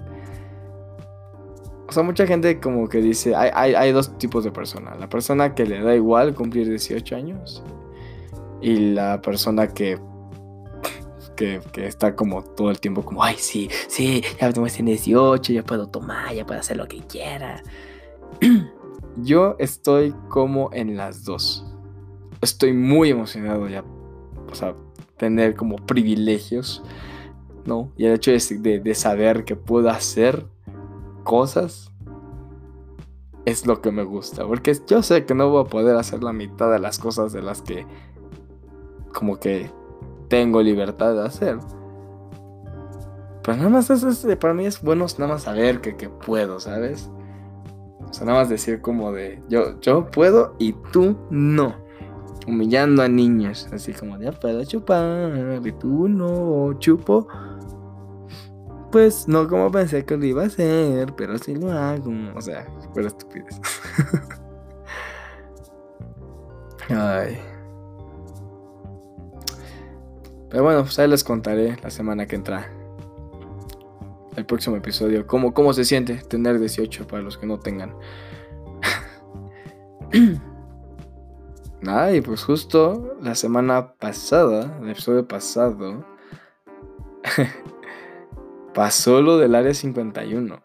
O 1.89 1.93
sea, 1.93 2.03
mucha 2.03 2.27
gente 2.27 2.61
como 2.61 2.89
que 2.89 2.99
dice. 2.99 3.35
Hay, 3.35 3.93
dos 3.93 4.17
tipos 4.19 4.45
de 4.45 4.51
personas. 4.51 4.99
La 4.99 5.09
persona 5.09 5.55
que 5.55 5.67
le 5.67 5.83
da 5.83 5.95
igual 5.95 6.35
cumplir 6.35 6.69
18 6.69 7.17
años. 7.17 7.63
Y 8.61 8.93
la 8.93 9.21
persona 9.21 9.69
que. 9.69 9.99
Que, 11.37 11.61
está 11.75 12.15
como 12.15 12.45
todo 12.45 12.71
el 12.71 12.79
tiempo 12.79 13.05
como, 13.05 13.25
ay, 13.25 13.35
sí, 13.37 13.69
sí, 13.89 14.23
ya 14.41 14.53
tengo 14.53 14.69
18, 14.69 15.53
ya 15.53 15.65
puedo 15.65 15.89
tomar, 15.89 16.33
ya 16.33 16.47
puedo 16.47 16.61
hacer 16.61 16.77
lo 16.77 16.87
que 16.87 17.01
quiera. 17.01 17.61
Yo 19.17 19.57
estoy 19.59 20.15
como 20.29 20.71
en 20.73 20.97
las 20.97 21.25
dos. 21.25 21.67
Estoy 22.43 22.73
muy 22.73 23.11
emocionado 23.11 23.69
ya. 23.69 23.83
O 24.53 24.55
sea, 24.55 24.77
tener 25.23 25.55
como 25.55 25.77
privilegios, 25.77 26.83
¿no? 27.65 27.93
Y 27.97 28.07
el 28.07 28.15
hecho 28.15 28.33
de, 28.33 28.95
saber 28.97 29.45
que 29.45 29.55
puedo 29.55 29.89
hacer 29.89 30.47
cosas 31.23 31.93
es 33.45 33.65
lo 33.65 33.81
que 33.81 33.93
me 33.93 34.03
gusta. 34.03 34.45
Porque 34.45 34.77
yo 34.89 35.01
sé 35.05 35.25
que 35.25 35.37
no 35.37 35.49
voy 35.49 35.65
a 35.65 35.69
poder 35.69 35.95
hacer 35.95 36.25
la 36.25 36.33
mitad 36.33 36.73
de 36.73 36.81
las 36.81 36.99
cosas 36.99 37.33
de 37.33 37.41
las 37.41 37.63
que 37.63 37.87
como 39.15 39.39
que 39.39 39.71
tengo 40.27 40.61
libertad 40.61 41.15
de 41.15 41.25
hacer. 41.25 41.59
Pero 43.45 43.59
nada 43.59 43.69
más 43.69 43.91
es, 43.91 44.27
para 44.41 44.55
mí 44.55 44.67
es 44.67 44.83
bueno 44.83 45.07
nada 45.19 45.35
más 45.35 45.43
saber 45.43 45.81
que, 45.81 45.97
que, 45.97 46.09
puedo, 46.09 46.59
¿sabes? 46.59 47.13
O 48.11 48.13
sea, 48.13 48.27
nada 48.27 48.41
más 48.41 48.49
decir 48.49 48.81
como 48.81 49.13
de 49.13 49.41
yo, 49.49 49.79
yo 49.81 50.11
puedo 50.11 50.57
y 50.59 50.73
tú 50.91 51.17
no. 51.31 51.77
Humillando 52.47 53.03
a 53.03 53.09
niños, 53.09 53.69
así 53.73 53.93
como 53.93 54.19
de 54.19 54.25
ya 54.27 54.33
puedo 54.33 54.65
chupar 54.65 55.61
y 55.65 55.73
tú 55.73 56.09
no 56.09 56.73
chupo. 56.79 57.29
Pues 58.91 59.27
no 59.27 59.49
como 59.49 59.71
pensé 59.71 60.05
que 60.05 60.17
lo 60.17 60.25
iba 60.25 60.43
a 60.43 60.47
hacer, 60.47 61.15
pero 61.17 61.39
sí 61.39 61.55
lo 61.55 61.73
hago. 61.73 62.13
O 62.35 62.41
sea, 62.41 62.67
fuera 62.93 63.09
estupidez. 63.09 63.61
Ay. 66.91 67.39
Pero 70.51 70.65
bueno, 70.65 70.83
pues 70.83 70.99
ahí 70.99 71.09
les 71.09 71.25
contaré 71.25 71.77
la 71.83 71.91
semana 71.91 72.27
que 72.27 72.37
entra. 72.37 72.71
El 74.37 74.45
próximo 74.45 74.77
episodio. 74.77 75.27
Cómo, 75.27 75.55
cómo 75.55 75.73
se 75.73 75.85
siente 75.85 76.17
tener 76.17 76.59
18 76.59 77.07
para 77.07 77.23
los 77.23 77.39
que 77.39 77.47
no 77.47 77.59
tengan. 77.59 77.95
Nada, 81.83 82.15
y 82.15 82.21
pues 82.21 82.45
justo 82.45 83.17
la 83.21 83.35
semana 83.35 83.95
pasada, 83.95 84.79
el 84.81 84.91
episodio 84.91 85.27
pasado, 85.27 86.05
pasó 88.75 89.21
lo 89.21 89.37
del 89.39 89.57
área 89.57 89.75
51. 89.75 90.63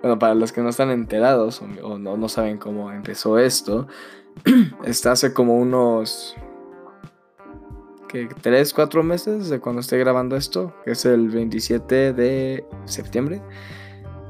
Bueno, 0.00 0.18
para 0.18 0.34
los 0.34 0.52
que 0.52 0.62
no 0.62 0.70
están 0.70 0.90
enterados 0.90 1.60
o, 1.60 1.98
no, 1.98 2.16
no, 2.16 2.28
saben 2.30 2.56
cómo 2.56 2.90
empezó 2.90 3.38
esto, 3.38 3.88
está 4.84 5.12
hace 5.12 5.34
como 5.34 5.58
unos 5.58 6.34
que 8.08 8.26
3, 8.26 8.72
4 8.72 9.02
meses 9.02 9.50
de 9.50 9.60
cuando 9.60 9.80
estoy 9.82 9.98
grabando 9.98 10.34
esto, 10.34 10.74
que 10.86 10.92
es 10.92 11.04
el 11.04 11.28
27 11.28 12.14
de 12.14 12.64
septiembre. 12.86 13.42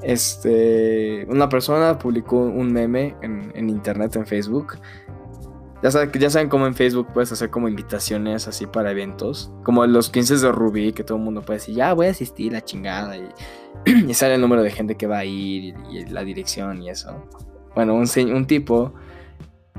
Este, 0.03 1.27
una 1.29 1.49
persona 1.49 1.99
publicó 1.99 2.39
un 2.39 2.73
meme 2.73 3.17
en, 3.23 3.69
internet, 3.69 4.17
en 4.17 4.27
Facebook. 4.27 4.79
Ya 5.83 5.91
saben, 5.91 6.11
ya 6.13 6.29
saben 6.29 6.49
cómo 6.49 6.67
en 6.67 6.75
Facebook 6.75 7.09
puedes 7.13 7.33
hacer 7.33 7.51
como 7.51 7.69
invitaciones 7.69 8.47
así 8.49 8.67
para 8.67 8.91
eventos. 8.91 9.51
Como 9.63 9.87
los 9.87 10.11
15 10.11 10.39
de 10.39 10.53
Rubí, 10.53 10.93
que 10.93 11.05
todo 11.05 11.19
el 11.19 11.25
mundo 11.25 11.43
puede 11.43 11.59
decir, 11.59 11.75
ya 11.75 11.95
voy 11.95 12.07
a 12.07 12.11
asistir, 12.11 12.53
la 12.53 12.63
chingada. 12.63 13.17
Y, 13.17 13.29
y 14.09 14.15
sale 14.15 14.35
el 14.35 14.41
número 14.41 14.63
de 14.63 14.71
gente 14.71 14.97
que 14.97 15.07
va 15.07 15.19
a 15.19 15.25
ir 15.25 15.75
y, 15.91 16.05
la 16.07 16.25
dirección 16.25 16.83
y 16.83 16.91
eso. 16.91 17.27
Bueno, 17.75 17.95
un, 17.95 18.07
un 18.33 18.47
tipo 18.47 18.93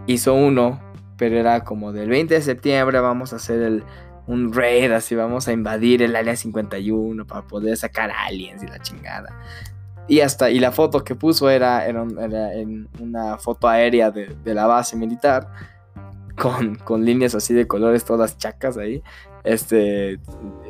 hizo 0.07 0.33
uno 0.33 0.79
pero 1.21 1.37
era 1.37 1.63
como 1.63 1.91
del 1.93 2.09
20 2.09 2.33
de 2.33 2.41
septiembre 2.41 2.99
vamos 2.99 3.31
a 3.31 3.35
hacer 3.35 3.61
el, 3.61 3.83
un 4.25 4.51
raid, 4.51 4.91
así 4.91 5.13
vamos 5.13 5.47
a 5.47 5.51
invadir 5.51 6.01
el 6.01 6.15
área 6.15 6.35
51 6.35 7.27
para 7.27 7.43
poder 7.43 7.77
sacar 7.77 8.09
aliens 8.09 8.63
y 8.63 8.65
la 8.65 8.79
chingada. 8.79 9.29
Y 10.07 10.19
hasta, 10.21 10.49
y 10.49 10.59
la 10.59 10.71
foto 10.71 11.03
que 11.03 11.15
puso 11.15 11.49
era, 11.49 11.85
era, 11.85 12.53
en 12.53 12.87
una 12.99 13.37
foto 13.37 13.67
aérea 13.67 14.11
de, 14.11 14.35
la 14.53 14.67
base 14.67 14.97
militar, 14.97 15.47
con, 16.37 16.75
con, 16.75 17.05
líneas 17.05 17.35
así 17.35 17.53
de 17.53 17.67
colores 17.67 18.03
todas 18.03 18.37
chacas 18.37 18.77
ahí, 18.77 19.01
este, 19.43 20.19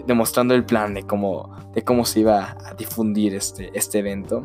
demostrando 0.05 0.53
el 0.53 0.65
plan 0.65 0.93
de 0.93 1.03
cómo, 1.03 1.55
de 1.73 1.83
cómo 1.83 2.05
se 2.05 2.19
iba 2.21 2.57
a 2.65 2.73
difundir 2.75 3.33
este, 3.33 3.71
este 3.73 3.99
evento. 3.99 4.43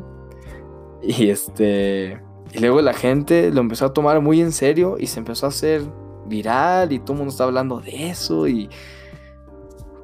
Y 1.02 1.31
este, 1.31 2.21
y 2.52 2.59
luego 2.61 2.81
la 2.81 2.95
gente 2.95 3.50
lo 3.50 3.61
empezó 3.61 3.87
a 3.87 3.93
tomar 3.93 4.21
muy 4.21 4.40
en 4.40 4.52
serio 4.52 4.97
y 4.99 5.09
se 5.09 5.19
empezó 5.19 5.47
a 5.47 5.49
hacer 5.50 5.83
viral 6.26 6.93
y 6.93 6.99
todo 6.99 7.12
el 7.12 7.19
mundo 7.19 7.31
está 7.31 7.45
hablando 7.45 7.81
de 7.81 8.09
eso 8.11 8.49
y 8.49 8.69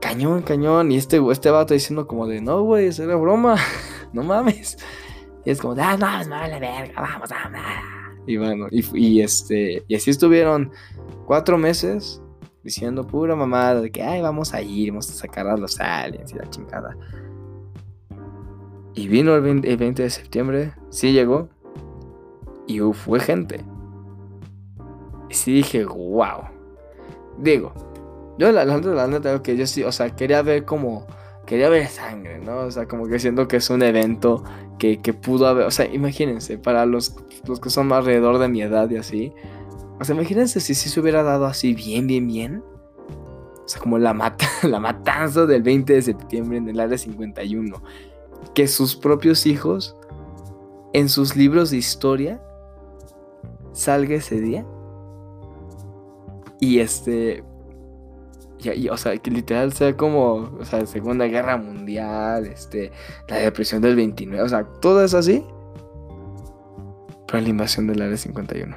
cañón, 0.00 0.42
cañón. 0.42 0.92
Y 0.92 0.96
este, 0.96 1.20
este 1.30 1.50
vato 1.50 1.74
diciendo 1.74 2.06
como 2.06 2.26
de, 2.26 2.40
no, 2.40 2.62
güey, 2.62 2.88
era 2.88 3.16
broma, 3.16 3.56
no 4.14 4.22
mames. 4.22 4.76
Y 5.44 5.50
es 5.50 5.60
como 5.60 5.74
ah, 5.80 5.96
no, 5.96 6.24
no, 6.24 6.46
la 6.46 6.58
verga, 6.58 7.00
vamos, 7.00 7.30
vamos. 7.30 7.60
Y 8.26 8.36
bueno, 8.36 8.66
y, 8.70 9.20
este, 9.20 9.82
y 9.88 9.94
así 9.96 10.10
estuvieron 10.10 10.70
cuatro 11.26 11.58
meses 11.58 12.22
diciendo 12.62 13.04
pura 13.04 13.34
mamada 13.34 13.80
de 13.80 13.90
que, 13.90 14.02
ay, 14.02 14.22
vamos 14.22 14.54
a 14.54 14.62
ir, 14.62 14.90
vamos 14.90 15.10
a 15.10 15.14
sacar 15.14 15.48
a 15.48 15.56
los 15.56 15.80
aliens 15.80 16.32
y 16.32 16.36
la 16.36 16.48
chingada. 16.48 16.96
Y 18.94 19.08
vino 19.08 19.34
el 19.34 19.42
20 19.42 20.02
de 20.02 20.10
septiembre, 20.10 20.72
sí 20.90 21.12
llegó, 21.12 21.48
y 22.66 22.78
fue 22.92 23.18
gente. 23.20 23.64
Y 25.28 25.34
sí 25.34 25.52
dije, 25.52 25.84
wow. 25.84 26.44
Digo, 27.38 27.72
yo 28.38 28.52
la, 28.52 28.64
la, 28.64 28.78
la 28.78 29.06
neta, 29.08 29.42
que 29.42 29.56
yo 29.56 29.66
sí, 29.66 29.82
o 29.82 29.90
sea, 29.90 30.14
quería 30.14 30.42
ver 30.42 30.64
como, 30.64 31.06
quería 31.46 31.68
ver 31.68 31.88
sangre, 31.88 32.38
¿no? 32.38 32.58
O 32.60 32.70
sea, 32.70 32.86
como 32.86 33.06
que 33.06 33.18
siento 33.18 33.48
que 33.48 33.56
es 33.56 33.70
un 33.70 33.82
evento 33.82 34.44
que, 34.78 35.00
que 35.00 35.12
pudo 35.12 35.46
haber, 35.46 35.66
o 35.66 35.70
sea, 35.70 35.86
imagínense, 35.86 36.58
para 36.58 36.86
los, 36.86 37.16
los 37.46 37.60
que 37.60 37.70
son 37.70 37.92
alrededor 37.92 38.38
de 38.38 38.48
mi 38.48 38.62
edad 38.62 38.88
y 38.90 38.96
así, 38.96 39.32
o 40.02 40.04
sea, 40.04 40.16
imagínense 40.16 40.58
si 40.58 40.74
sí 40.74 40.88
se 40.88 40.98
hubiera 40.98 41.22
dado 41.22 41.46
así 41.46 41.74
bien, 41.74 42.08
bien, 42.08 42.26
bien. 42.26 42.64
O 43.64 43.68
sea, 43.68 43.80
como 43.80 43.98
la, 43.98 44.12
mata, 44.12 44.46
la 44.64 44.80
matanza 44.80 45.46
del 45.46 45.62
20 45.62 45.92
de 45.92 46.02
septiembre 46.02 46.58
en 46.58 46.68
el 46.68 46.80
área 46.80 46.98
51. 46.98 47.82
Que 48.52 48.66
sus 48.66 48.96
propios 48.96 49.46
hijos, 49.46 49.96
en 50.92 51.08
sus 51.08 51.36
libros 51.36 51.70
de 51.70 51.76
historia, 51.76 52.42
salga 53.72 54.16
ese 54.16 54.40
día. 54.40 54.66
Y 56.58 56.80
este. 56.80 57.44
O 58.90 58.96
sea, 58.96 59.16
que 59.16 59.30
literal 59.30 59.72
sea 59.72 59.96
como, 59.96 60.56
o 60.58 60.64
sea, 60.64 60.84
Segunda 60.86 61.26
Guerra 61.26 61.56
Mundial, 61.56 62.46
este, 62.46 62.92
la 63.28 63.36
depresión 63.36 63.82
del 63.82 63.96
29, 63.96 64.42
o 64.42 64.48
sea, 64.48 64.64
todo 64.64 65.04
es 65.04 65.14
así. 65.14 65.44
Pero 67.26 67.42
la 67.42 67.48
invasión 67.48 67.86
del 67.86 68.02
área 68.02 68.16
51. 68.16 68.76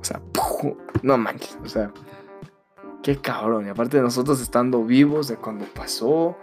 O 0.00 0.04
sea, 0.04 0.20
no 1.02 1.18
manches, 1.18 1.56
o 1.64 1.68
sea, 1.68 1.92
qué 3.02 3.16
cabrón. 3.16 3.66
Y 3.66 3.70
aparte 3.70 3.96
de 3.96 4.02
nosotros 4.02 4.40
estando 4.40 4.84
vivos 4.84 5.28
de 5.28 5.36
cuando 5.36 5.64
pasó, 5.66 6.36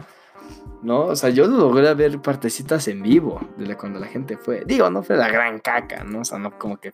¿no? 0.81 1.05
O 1.05 1.15
sea, 1.15 1.29
yo 1.29 1.47
logré 1.47 1.93
ver 1.93 2.21
partecitas 2.21 2.87
en 2.87 3.01
vivo 3.01 3.39
de 3.57 3.75
cuando 3.75 3.99
la 3.99 4.07
gente 4.07 4.37
fue. 4.37 4.63
Digo, 4.65 4.89
no 4.89 5.03
fue 5.03 5.17
la 5.17 5.29
gran 5.29 5.59
caca, 5.59 6.03
¿no? 6.03 6.21
O 6.21 6.25
sea, 6.25 6.39
no 6.39 6.57
como 6.57 6.77
que 6.77 6.93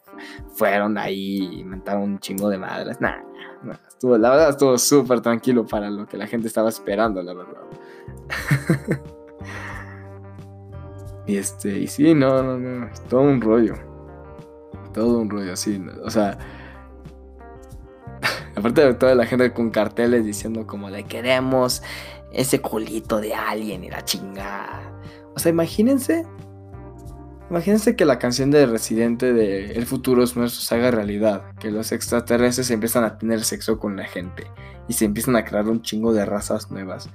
fueron 0.55 0.97
ahí 0.97 1.37
y 1.51 1.59
inventaron 1.61 2.03
un 2.03 2.19
chingo 2.19 2.49
de 2.49 2.57
madres. 2.57 2.99
Nah, 2.99 3.17
estuvo, 3.87 4.17
la 4.17 4.31
verdad 4.31 4.49
estuvo 4.49 4.77
súper 4.77 5.21
tranquilo 5.21 5.65
para 5.65 5.89
lo 5.89 6.07
que 6.07 6.17
la 6.17 6.27
gente 6.27 6.47
estaba 6.47 6.69
esperando, 6.69 7.21
la 7.21 7.33
verdad. 7.33 7.61
y 11.27 11.37
este, 11.37 11.77
y 11.77 11.87
sí, 11.87 12.13
no, 12.13 12.41
no, 12.41 12.57
no, 12.57 12.89
todo 13.09 13.21
un 13.21 13.41
rollo. 13.41 13.75
Todo 14.93 15.19
un 15.19 15.29
rollo, 15.29 15.53
así, 15.53 15.83
o 16.03 16.09
sea. 16.09 16.37
Aparte 18.55 18.85
de 18.85 18.93
toda 18.93 19.13
la 19.13 19.25
gente 19.25 19.51
con 19.51 19.69
carteles 19.69 20.25
diciendo 20.25 20.65
como 20.65 20.89
le 20.89 21.03
queremos 21.03 21.83
ese 22.35 22.59
culito 22.59 23.19
de 23.19 23.33
alien 23.33 23.83
y 23.83 23.89
la 23.89 24.03
chingada. 24.03 24.91
O 25.35 25.39
sea, 25.39 25.49
imagínense. 25.49 26.25
Imagínense 27.49 27.95
que 27.95 28.05
la 28.05 28.19
canción 28.19 28.51
de 28.51 28.65
Residente 28.65 29.31
de 29.31 29.73
El 29.73 29.85
futuro 29.85 30.23
es 30.23 30.35
nuestro 30.35 30.61
se 30.61 30.75
haga 30.75 30.91
realidad. 30.91 31.43
Que 31.59 31.71
los 31.71 31.91
extraterrestres 31.91 32.69
empiezan 32.71 33.03
a 33.03 33.17
tener 33.17 33.43
sexo 33.43 33.79
con 33.79 33.95
la 33.95 34.05
gente. 34.05 34.47
Y 34.87 34.93
se 34.93 35.05
empiezan 35.05 35.35
a 35.35 35.45
crear 35.45 35.67
un 35.67 35.81
chingo 35.81 36.13
de 36.13 36.25
razas 36.25 36.69
nuevas. 36.71 37.09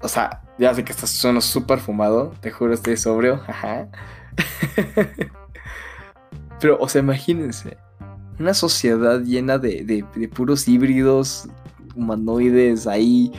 O 0.00 0.08
sea, 0.08 0.42
ya 0.58 0.74
sé 0.74 0.84
que 0.84 0.92
estás 0.92 1.10
suena 1.10 1.40
súper 1.40 1.78
fumado. 1.78 2.32
Te 2.40 2.50
juro, 2.50 2.74
estoy 2.74 2.96
sobrio. 2.96 3.42
Pero, 6.60 6.78
o 6.80 6.88
sea, 6.88 7.00
imagínense. 7.00 7.76
Una 8.40 8.54
sociedad 8.54 9.20
llena 9.20 9.58
de, 9.58 9.84
de 9.84 10.28
puros 10.28 10.66
híbridos 10.66 11.48
humanoides 11.96 12.86
ahí, 12.86 13.32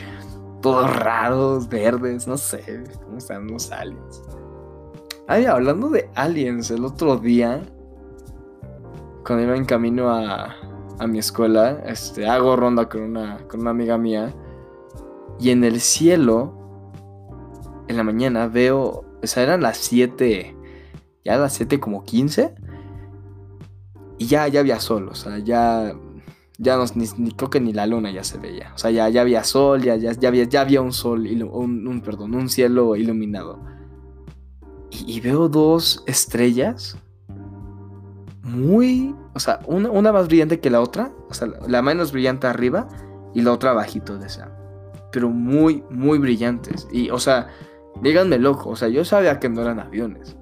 todos 0.60 0.94
raros, 0.96 1.68
verdes, 1.68 2.26
no 2.26 2.36
sé, 2.36 2.84
cómo 3.04 3.18
están 3.18 3.46
los 3.48 3.70
aliens. 3.70 4.22
Ay, 5.26 5.46
hablando 5.46 5.88
de 5.88 6.10
aliens, 6.14 6.70
el 6.70 6.84
otro 6.84 7.16
día, 7.16 7.62
cuando 9.26 9.44
iba 9.44 9.56
en 9.56 9.64
camino 9.64 10.10
a, 10.10 10.54
a 10.98 11.06
mi 11.06 11.18
escuela, 11.18 11.82
este, 11.86 12.26
hago 12.26 12.56
ronda 12.56 12.88
con 12.88 13.02
una, 13.02 13.38
con 13.48 13.60
una 13.60 13.70
amiga 13.70 13.98
mía, 13.98 14.34
y 15.38 15.50
en 15.50 15.64
el 15.64 15.80
cielo, 15.80 16.54
en 17.88 17.96
la 17.96 18.04
mañana, 18.04 18.46
veo, 18.46 19.04
o 19.22 19.26
sea, 19.26 19.42
eran 19.42 19.62
las 19.62 19.78
7, 19.78 20.56
ya 21.24 21.36
las 21.36 21.54
7 21.54 21.80
como 21.80 22.04
15, 22.04 22.54
y 24.18 24.26
ya, 24.26 24.46
ya 24.48 24.60
había 24.60 24.80
sol, 24.80 25.08
o 25.10 25.14
sea, 25.14 25.38
ya 25.38 25.94
ya 26.58 26.76
no, 26.76 26.84
ni, 26.94 27.32
creo 27.32 27.50
que 27.50 27.60
ni 27.60 27.72
la 27.72 27.86
luna 27.86 28.10
ya 28.10 28.24
se 28.24 28.38
veía. 28.38 28.72
O 28.74 28.78
sea, 28.78 28.90
ya, 28.90 29.08
ya 29.08 29.22
había 29.22 29.44
sol, 29.44 29.82
ya, 29.82 29.96
ya, 29.96 30.12
ya, 30.12 30.28
había, 30.28 30.44
ya 30.44 30.60
había 30.60 30.80
un 30.80 30.92
sol, 30.92 31.26
un, 31.26 31.86
un, 31.86 32.00
perdón, 32.00 32.34
un 32.34 32.48
cielo 32.48 32.96
iluminado. 32.96 33.60
y, 34.90 35.20
veo 35.20 35.48
dos 35.48 36.04
estrellas 36.06 36.96
muy, 38.44 39.14
o 39.34 39.40
sea, 39.40 39.60
una, 39.66 39.90
una, 39.90 40.12
más 40.12 40.28
brillante 40.28 40.60
que 40.60 40.70
la 40.70 40.80
otra, 40.80 41.12
o 41.28 41.34
sea, 41.34 41.48
la 41.66 41.82
menos 41.82 42.12
brillante 42.12 42.46
arriba 42.46 42.88
y 43.34 43.42
la 43.42 43.52
otra 43.52 43.72
bajito 43.72 44.18
de 44.18 44.26
esa, 44.26 44.50
pero 45.10 45.30
muy, 45.30 45.82
muy 45.90 46.18
brillantes. 46.18 46.86
Y, 46.92 47.10
o 47.10 47.18
sea, 47.18 47.48
díganme 48.02 48.38
loco, 48.38 48.70
o 48.70 48.76
sea, 48.76 48.88
yo 48.88 49.04
sabía 49.04 49.40
que 49.40 49.48
no 49.48 49.62
eran 49.62 49.80
aviones. 49.80 50.36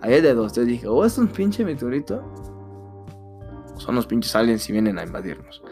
Había 0.00 0.20
de 0.20 0.34
dos, 0.34 0.52
yo 0.52 0.64
dije, 0.64 0.86
oh, 0.86 1.04
es 1.04 1.16
un 1.16 1.28
pinche 1.28 1.64
meteorito. 1.64 2.22
Son 3.76 3.94
los 3.94 4.06
pinches 4.06 4.34
aliens 4.36 4.68
y 4.68 4.72
vienen 4.72 4.98
a 4.98 5.04
invadirnos. 5.04 5.62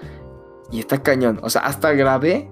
Y 0.71 0.81
está 0.81 1.03
cañón, 1.03 1.39
o 1.43 1.51
sea, 1.51 1.63
hasta 1.63 1.93
grabé 1.93 2.49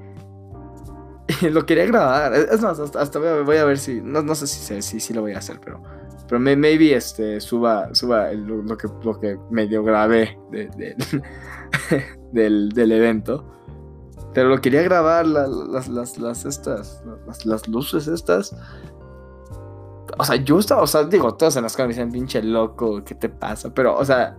lo 1.50 1.66
quería 1.66 1.86
grabar. 1.86 2.34
Es 2.34 2.60
más, 2.60 2.78
hasta, 2.78 3.18
voy, 3.18 3.56
a, 3.56 3.64
ver 3.64 3.78
si. 3.78 4.00
No, 4.00 4.34
sé 4.34 4.46
si, 4.46 5.00
si, 5.00 5.14
lo 5.14 5.22
voy 5.22 5.32
a 5.32 5.38
hacer, 5.38 5.60
pero. 5.60 5.82
Pero 6.28 6.38
maybe 6.38 6.94
este, 6.94 7.40
suba, 7.40 7.92
suba 7.92 8.32
lo, 8.32 8.76
que, 8.76 8.88
lo 9.02 9.18
que 9.18 9.36
medio 9.50 9.82
grabé 9.82 10.38
del, 12.32 12.68
del, 12.68 12.92
evento. 12.92 13.44
Pero 14.32 14.48
lo 14.48 14.60
quería 14.60 14.82
grabar, 14.82 15.26
las, 15.26 15.88
las, 15.88 16.18
las, 16.18 16.44
estas, 16.44 17.02
las, 17.44 17.66
luces 17.66 18.06
estas. 18.06 18.54
O 20.18 20.24
sea, 20.24 20.36
yo 20.36 20.60
estaba, 20.60 20.82
o 20.82 20.86
sea, 20.86 21.02
digo, 21.02 21.34
todos 21.34 21.56
en 21.56 21.64
las 21.64 21.74
cámaras 21.74 21.96
me 21.96 22.04
dicen, 22.04 22.12
pinche 22.12 22.42
loco, 22.44 23.02
¿qué 23.04 23.16
te 23.16 23.28
pasa? 23.28 23.74
Pero, 23.74 23.98
o 23.98 24.04
sea, 24.04 24.36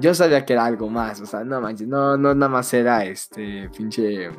yo 0.00 0.14
sabía 0.14 0.44
que 0.44 0.54
era 0.54 0.64
algo 0.64 0.88
más, 0.88 1.20
o 1.20 1.26
sea, 1.26 1.44
no 1.44 1.60
manches, 1.60 1.86
no, 1.86 2.16
no, 2.16 2.34
nada 2.34 2.50
más 2.50 2.72
era 2.74 3.04
este, 3.04 3.68
pinche 3.76 4.30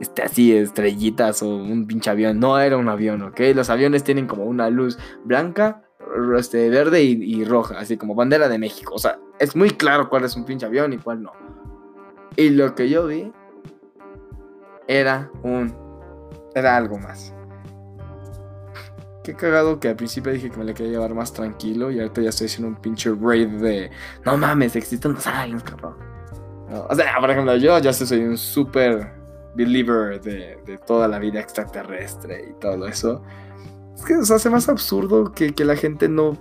este, 0.00 0.22
así, 0.22 0.54
estrellitas 0.54 1.42
o 1.42 1.56
un 1.56 1.86
pinche 1.86 2.10
avión. 2.10 2.38
No 2.38 2.58
era 2.58 2.76
un 2.76 2.88
avión, 2.88 3.22
¿ok? 3.22 3.40
Los 3.54 3.70
aviones 3.70 4.04
tienen 4.04 4.26
como 4.26 4.44
una 4.44 4.70
luz 4.70 4.98
blanca, 5.24 5.82
este, 6.36 6.70
verde 6.70 7.02
y, 7.02 7.44
roja, 7.44 7.78
así 7.78 7.96
como 7.96 8.14
bandera 8.14 8.48
de 8.48 8.58
México. 8.58 8.94
O 8.94 8.98
sea, 8.98 9.18
es 9.38 9.56
muy 9.56 9.70
claro 9.70 10.08
cuál 10.08 10.24
es 10.24 10.36
un 10.36 10.44
pinche 10.44 10.66
avión 10.66 10.92
y 10.92 10.98
cuál 10.98 11.22
no. 11.22 11.32
Y 12.36 12.50
lo 12.50 12.74
que 12.74 12.88
yo 12.88 13.06
vi 13.06 13.32
era 14.86 15.30
un. 15.42 15.74
Era 16.54 16.76
algo 16.76 16.98
más. 16.98 17.34
Qué 19.28 19.34
cagado 19.34 19.78
que 19.78 19.88
al 19.88 19.96
principio 19.96 20.32
dije 20.32 20.48
que 20.48 20.56
me 20.56 20.64
le 20.64 20.72
quería 20.72 20.92
llevar 20.92 21.12
más 21.12 21.34
tranquilo 21.34 21.90
y 21.90 21.98
ahorita 21.98 22.22
ya 22.22 22.30
estoy 22.30 22.46
haciendo 22.46 22.68
un 22.68 22.76
pinche 22.76 23.10
raid 23.14 23.48
de. 23.60 23.90
No 24.24 24.38
mames, 24.38 24.74
existen 24.74 25.12
los 25.12 25.26
aliens, 25.26 25.62
cabrón. 25.62 25.96
o 26.88 26.94
sea, 26.94 27.14
por 27.20 27.30
ejemplo, 27.30 27.54
yo 27.56 27.78
ya 27.78 27.92
soy 27.92 28.20
un 28.20 28.38
súper 28.38 29.12
believer 29.54 30.18
de, 30.22 30.80
toda 30.86 31.08
la 31.08 31.18
vida 31.18 31.40
extraterrestre 31.40 32.52
y 32.52 32.58
todo 32.58 32.86
eso. 32.88 33.22
Es 33.94 34.02
que 34.02 34.24
se 34.24 34.32
hace 34.32 34.48
más 34.48 34.66
absurdo 34.70 35.30
que, 35.30 35.52
la 35.62 35.76
gente 35.76 36.08
no. 36.08 36.38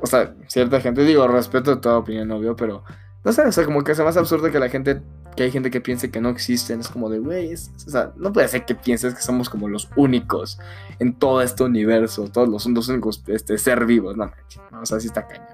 O 0.00 0.06
sea, 0.06 0.34
cierta 0.48 0.80
gente, 0.80 1.04
digo, 1.04 1.28
respeto 1.28 1.78
toda 1.78 1.98
opinión, 1.98 2.28
obvio, 2.32 2.56
pero. 2.56 2.82
No 3.24 3.32
sé, 3.32 3.42
o 3.42 3.52
sea, 3.52 3.64
como 3.64 3.84
que 3.84 3.92
hace 3.92 4.02
más 4.02 4.16
absurdo 4.16 4.50
que 4.50 4.58
la 4.58 4.68
gente. 4.68 5.02
Que 5.36 5.44
hay 5.44 5.50
gente 5.50 5.70
que 5.70 5.80
piense 5.80 6.10
que 6.10 6.20
no 6.20 6.30
existen. 6.30 6.80
Es 6.80 6.88
como 6.88 7.10
de, 7.10 7.18
güey, 7.18 7.52
o 7.54 7.56
sea, 7.56 8.12
no 8.16 8.32
puede 8.32 8.48
ser 8.48 8.64
que 8.64 8.74
pienses 8.74 9.14
que 9.14 9.20
somos 9.20 9.50
como 9.50 9.68
los 9.68 9.88
únicos 9.96 10.58
en 10.98 11.14
todo 11.14 11.42
este 11.42 11.64
universo. 11.64 12.28
Todos 12.28 12.48
los, 12.48 12.66
los 12.66 12.88
únicos 12.88 13.22
este, 13.26 13.58
ser 13.58 13.84
vivos, 13.84 14.16
no, 14.16 14.30
no, 14.70 14.80
o 14.80 14.86
sea, 14.86 14.98
sí 14.98 15.08
está 15.08 15.26
cañón. 15.26 15.46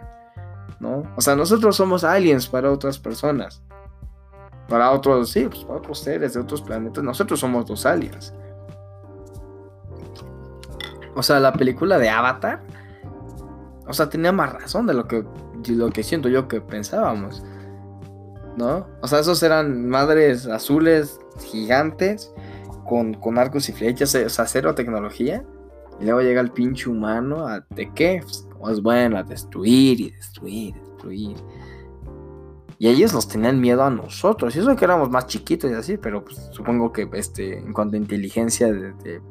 ¿No? 0.81 1.03
O 1.17 1.21
sea, 1.21 1.37
nosotros 1.37 1.77
somos 1.77 2.03
aliens 2.03 2.49
para 2.49 2.71
otras 2.71 2.99
personas 2.99 3.63
para 4.73 4.91
otros, 4.91 5.29
sí, 5.29 5.47
pues 5.49 5.65
para 5.65 5.79
otros 5.79 5.99
seres 5.99 6.33
de 6.33 6.41
otros 6.41 6.63
planetas. 6.63 7.05
Nosotros 7.05 7.39
somos 7.39 7.67
dos 7.67 7.85
aliens. 7.85 8.33
O 11.15 11.23
sea, 11.23 11.41
la 11.41 11.53
película 11.53 11.99
de 11.99 12.09
Avatar. 12.09 12.63
O 13.87 13.93
sea, 13.93 14.09
tenía 14.09 14.33
más 14.33 14.51
razón 14.51 14.87
de 14.87 14.95
lo 14.95 15.07
que, 15.07 15.25
lo 15.69 15.91
que 15.91 16.03
siento 16.03 16.31
yo 16.31 16.49
que 16.49 16.63
pensábamos. 16.63 17.45
¿No? 18.57 18.87
O 19.01 19.09
sea, 19.09 19.21
esos 19.21 19.43
eran 19.43 19.89
madres 19.89 20.47
azules 20.47 21.19
gigantes 21.51 22.33
con, 22.87 23.15
con 23.15 23.39
arcos 23.39 23.69
y 23.69 23.73
flechas, 23.73 24.15
o 24.15 24.29
sea, 24.29 24.47
cero 24.47 24.75
tecnología. 24.75 25.45
Y 26.01 26.05
luego 26.05 26.21
llega 26.21 26.41
el 26.41 26.51
pinche 26.51 26.91
humano 26.91 27.47
a 27.47 27.65
de 27.71 27.91
qué? 27.95 28.21
Pues, 28.23 28.47
como 28.53 28.71
es 28.71 28.83
bueno, 28.83 29.17
a 29.17 29.23
destruir 29.23 30.01
y 30.01 30.11
destruir, 30.11 30.75
destruir. 30.75 31.37
Y 32.83 32.89
ellos 32.89 33.15
nos 33.15 33.29
tenían 33.29 33.61
miedo 33.61 33.85
a 33.85 33.91
nosotros. 33.91 34.57
Y 34.57 34.59
eso 34.59 34.75
que 34.75 34.85
éramos 34.85 35.09
más 35.09 35.29
chiquitos 35.29 35.71
y 35.71 35.75
así, 35.75 35.97
pero 35.97 36.25
pues, 36.25 36.49
supongo 36.51 36.93
que 36.93 37.09
este, 37.13 37.59
en 37.59 37.73
cuanto 37.73 37.95
a 37.95 38.01
inteligencia 38.01 38.73
de, 38.73 39.23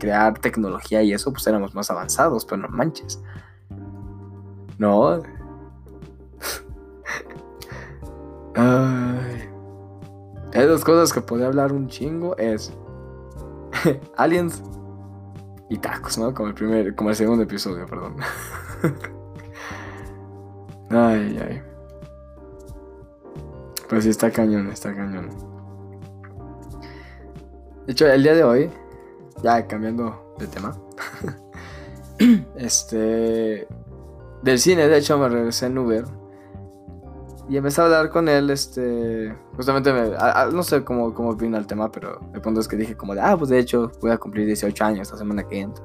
crear 0.00 0.36
tecnología 0.40 1.00
y 1.02 1.12
eso, 1.12 1.32
pues 1.32 1.46
éramos 1.46 1.76
más 1.76 1.92
avanzados, 1.92 2.44
pero 2.44 2.62
no 2.62 2.68
manches. 2.68 3.22
No. 4.78 5.22
Ay. 8.54 9.48
Dos 10.52 10.84
cosas 10.84 11.12
que 11.12 11.20
podía 11.20 11.46
hablar 11.46 11.72
un 11.72 11.88
chingo. 11.88 12.36
Es 12.36 12.72
aliens 14.16 14.62
y 15.68 15.78
tacos, 15.78 16.18
¿no? 16.18 16.34
Como 16.34 16.48
el 16.48 16.54
primer, 16.54 16.94
como 16.94 17.10
el 17.10 17.16
segundo 17.16 17.44
episodio, 17.44 17.86
perdón. 17.86 18.16
ay, 20.90 21.38
ay. 21.38 21.62
Pero 23.88 24.02
sí 24.02 24.10
está 24.10 24.30
cañón, 24.30 24.68
está 24.68 24.94
cañón. 24.94 25.30
De 27.86 27.92
hecho, 27.92 28.06
el 28.06 28.22
día 28.22 28.34
de 28.34 28.44
hoy, 28.44 28.70
ya 29.42 29.66
cambiando 29.66 30.34
de 30.38 30.46
tema, 30.46 30.76
este, 32.56 33.66
del 34.42 34.58
cine, 34.58 34.88
de 34.88 34.98
hecho 34.98 35.18
me 35.18 35.28
regresé 35.28 35.66
en 35.66 35.78
Uber 35.78 36.04
y 37.52 37.58
empecé 37.58 37.82
a 37.82 37.84
hablar 37.84 38.08
con 38.08 38.30
él, 38.30 38.48
este, 38.48 39.36
justamente, 39.54 39.92
me, 39.92 40.08
no 40.52 40.62
sé 40.62 40.82
cómo, 40.84 41.12
cómo 41.12 41.34
vino 41.34 41.58
el 41.58 41.66
tema, 41.66 41.92
pero 41.92 42.18
el 42.32 42.40
punto 42.40 42.62
es 42.62 42.66
que 42.66 42.76
dije 42.76 42.96
como 42.96 43.14
de, 43.14 43.20
ah, 43.20 43.36
pues 43.36 43.50
de 43.50 43.58
hecho 43.58 43.92
voy 44.00 44.10
a 44.10 44.16
cumplir 44.16 44.46
18 44.46 44.82
años 44.82 45.10
la 45.10 45.18
semana 45.18 45.46
que 45.46 45.60
entra. 45.60 45.84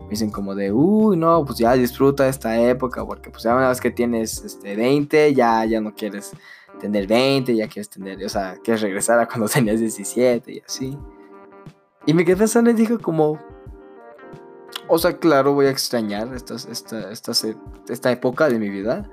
Me 0.00 0.10
dicen 0.10 0.30
como 0.30 0.54
de, 0.54 0.70
uy, 0.70 1.16
no, 1.16 1.42
pues 1.46 1.56
ya 1.58 1.72
disfruta 1.72 2.28
esta 2.28 2.60
época, 2.60 3.02
porque 3.06 3.30
pues 3.30 3.44
ya 3.44 3.56
una 3.56 3.70
vez 3.70 3.80
que 3.80 3.90
tienes 3.90 4.44
este, 4.44 4.76
20, 4.76 5.32
ya, 5.32 5.64
ya 5.64 5.80
no 5.80 5.94
quieres 5.94 6.32
tener 6.80 7.06
20, 7.06 7.56
ya 7.56 7.66
quieres 7.66 7.88
tener, 7.88 8.22
o 8.22 8.28
sea, 8.28 8.58
quieres 8.62 8.82
regresar 8.82 9.18
a 9.18 9.26
cuando 9.26 9.48
tenías 9.48 9.80
17 9.80 10.52
y 10.52 10.62
así. 10.66 10.98
Y 12.04 12.12
me 12.12 12.26
quedé 12.26 12.36
pensando 12.36 12.68
y 12.68 12.74
dije 12.74 12.98
como, 12.98 13.40
o 14.86 14.98
sea, 14.98 15.16
claro, 15.16 15.54
voy 15.54 15.64
a 15.64 15.70
extrañar 15.70 16.34
esta, 16.34 16.56
esta, 16.56 17.10
esta, 17.10 17.32
esta 17.88 18.12
época 18.12 18.50
de 18.50 18.58
mi 18.58 18.68
vida. 18.68 19.08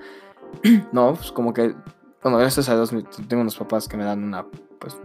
No, 0.91 1.13
pues 1.13 1.31
como 1.31 1.53
que, 1.53 1.75
bueno, 2.21 2.37
gracias 2.37 2.69
a 2.69 2.75
Dios 2.75 2.91
tengo 3.27 3.41
unos 3.41 3.55
papás 3.55 3.87
que 3.87 3.97
me 3.97 4.03
dan 4.03 4.23
una, 4.23 4.45
pues, 4.79 4.97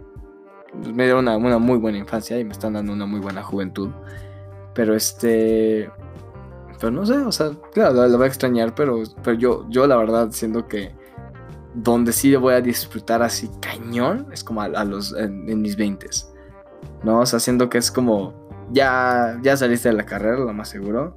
me 0.73 1.03
dieron 1.03 1.27
una, 1.27 1.57
muy 1.57 1.77
buena 1.77 1.97
infancia 1.97 2.39
y 2.39 2.43
me 2.43 2.51
están 2.51 2.73
dando 2.73 2.93
una 2.93 3.05
muy 3.05 3.19
buena 3.19 3.43
juventud. 3.43 3.89
Pero 4.73 4.95
este... 4.95 5.89
Pero 6.79 6.91
no 6.91 7.05
sé, 7.05 7.17
o 7.17 7.31
sea, 7.31 7.51
claro, 7.73 8.07
lo 8.07 8.17
voy 8.17 8.25
a 8.25 8.27
extrañar, 8.27 8.73
pero, 8.73 9.03
pero 9.21 9.37
yo, 9.37 9.65
yo 9.69 9.85
la 9.85 9.97
verdad 9.97 10.29
siento 10.31 10.65
que 10.65 10.93
donde 11.73 12.11
sí 12.13 12.35
voy 12.35 12.53
a 12.53 12.61
disfrutar 12.61 13.21
así 13.21 13.49
cañón 13.61 14.27
es 14.31 14.43
como 14.43 14.61
a, 14.61 14.83
los 14.85 15.13
en, 15.15 15.61
mis 15.61 15.75
20 15.75 16.07
no 17.03 17.19
o 17.19 17.25
sea 17.25 17.39
siento 17.39 17.69
que 17.69 17.77
es 17.77 17.91
como 17.91 18.33
ya 18.71 19.39
ya 19.41 19.55
saliste 19.55 19.89
de 19.89 19.95
la 19.95 20.05
carrera 20.05 20.37
lo 20.37 20.53
más 20.53 20.69
seguro. 20.69 21.15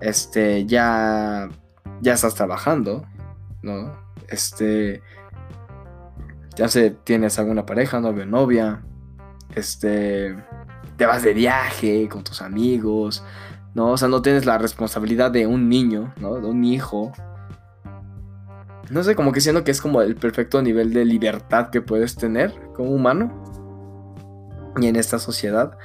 Este 0.00 0.64
ya 0.66 1.48
ya 2.00 2.14
estás 2.14 2.34
trabajando 2.34 3.04
no 3.62 3.96
este 4.28 5.02
ya 6.56 6.68
sé 6.68 6.90
tienes 6.90 7.38
alguna 7.38 7.66
pareja 7.66 8.00
novio 8.00 8.26
novia 8.26 8.82
este 9.54 10.36
te 10.96 11.06
vas 11.06 11.22
de 11.22 11.34
viaje 11.34 12.08
con 12.08 12.24
tus 12.24 12.42
amigos 12.42 13.24
no 13.74 13.90
o 13.90 13.96
sea 13.96 14.08
no 14.08 14.22
tienes 14.22 14.46
la 14.46 14.58
responsabilidad 14.58 15.30
de 15.30 15.46
un 15.46 15.68
niño 15.68 16.14
no 16.18 16.34
de 16.34 16.46
un 16.46 16.64
hijo 16.64 17.12
no 18.90 19.04
sé, 19.04 19.14
como 19.14 19.30
que 19.30 19.40
siento 19.40 19.62
que 19.62 19.70
es 19.70 19.80
como 19.80 20.02
el 20.02 20.16
perfecto 20.16 20.60
nivel 20.60 20.92
de 20.92 21.04
libertad 21.04 21.70
que 21.70 21.80
puedes 21.80 22.16
tener 22.16 22.52
como 22.74 22.90
humano. 22.90 23.44
Y 24.80 24.86
en 24.86 24.96
esta 24.96 25.20
sociedad. 25.20 25.78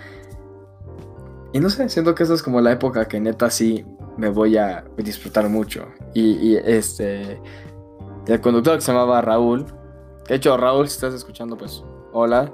Y 1.54 1.60
no 1.60 1.70
sé, 1.70 1.88
siento 1.90 2.16
que 2.16 2.24
esa 2.24 2.34
es 2.34 2.42
como 2.42 2.62
la 2.62 2.72
época 2.72 3.08
que 3.08 3.20
neta 3.20 3.50
sí 3.52 3.86
me 4.18 4.30
voy 4.30 4.58
a 4.58 4.84
disfrutar 4.98 5.50
mucho. 5.50 5.88
Y, 6.14 6.56
este. 6.58 7.40
El 8.28 8.42
conductor 8.42 8.76
que 8.76 8.82
se 8.82 8.92
llamaba 8.92 9.22
Raúl. 9.22 9.66
De 10.28 10.36
hecho, 10.36 10.58
Raúl, 10.58 10.88
si 10.88 10.96
estás 10.96 11.14
escuchando, 11.14 11.58
pues 11.58 11.84
hola. 12.12 12.52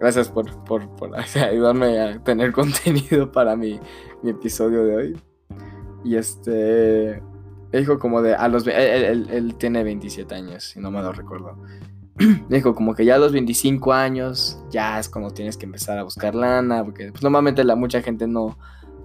Gracias 0.00 0.28
por, 0.28 0.64
por, 0.64 0.88
ayudarme 1.36 2.00
a 2.00 2.22
tener 2.22 2.52
contenido 2.52 3.30
para 3.32 3.56
mi, 3.56 3.80
mi 4.22 4.30
episodio 4.30 4.84
de 4.84 4.96
hoy. 4.96 5.20
Y 6.04 6.16
este 6.16 7.22
dijo 7.72 7.98
como 7.98 8.22
de 8.22 8.34
a 8.34 8.48
los 8.48 8.66
él, 8.66 9.54
tiene 9.58 9.82
27 9.82 10.34
años, 10.34 10.64
si 10.64 10.80
no 10.80 10.90
me 10.90 11.02
lo 11.02 11.12
recuerdo. 11.12 11.56
dijo 12.48 12.74
como 12.74 12.94
que 12.94 13.04
ya 13.04 13.16
a 13.16 13.18
los 13.18 13.32
25 13.32 13.92
años 13.92 14.62
ya 14.70 14.98
es 14.98 15.08
cuando 15.08 15.30
tienes 15.30 15.56
que 15.56 15.66
empezar 15.66 15.98
a 15.98 16.02
buscar 16.02 16.34
lana, 16.34 16.84
porque 16.84 17.10
pues, 17.10 17.22
normalmente 17.22 17.64
la 17.64 17.76
mucha 17.76 18.02
gente 18.02 18.26
no 18.26 18.58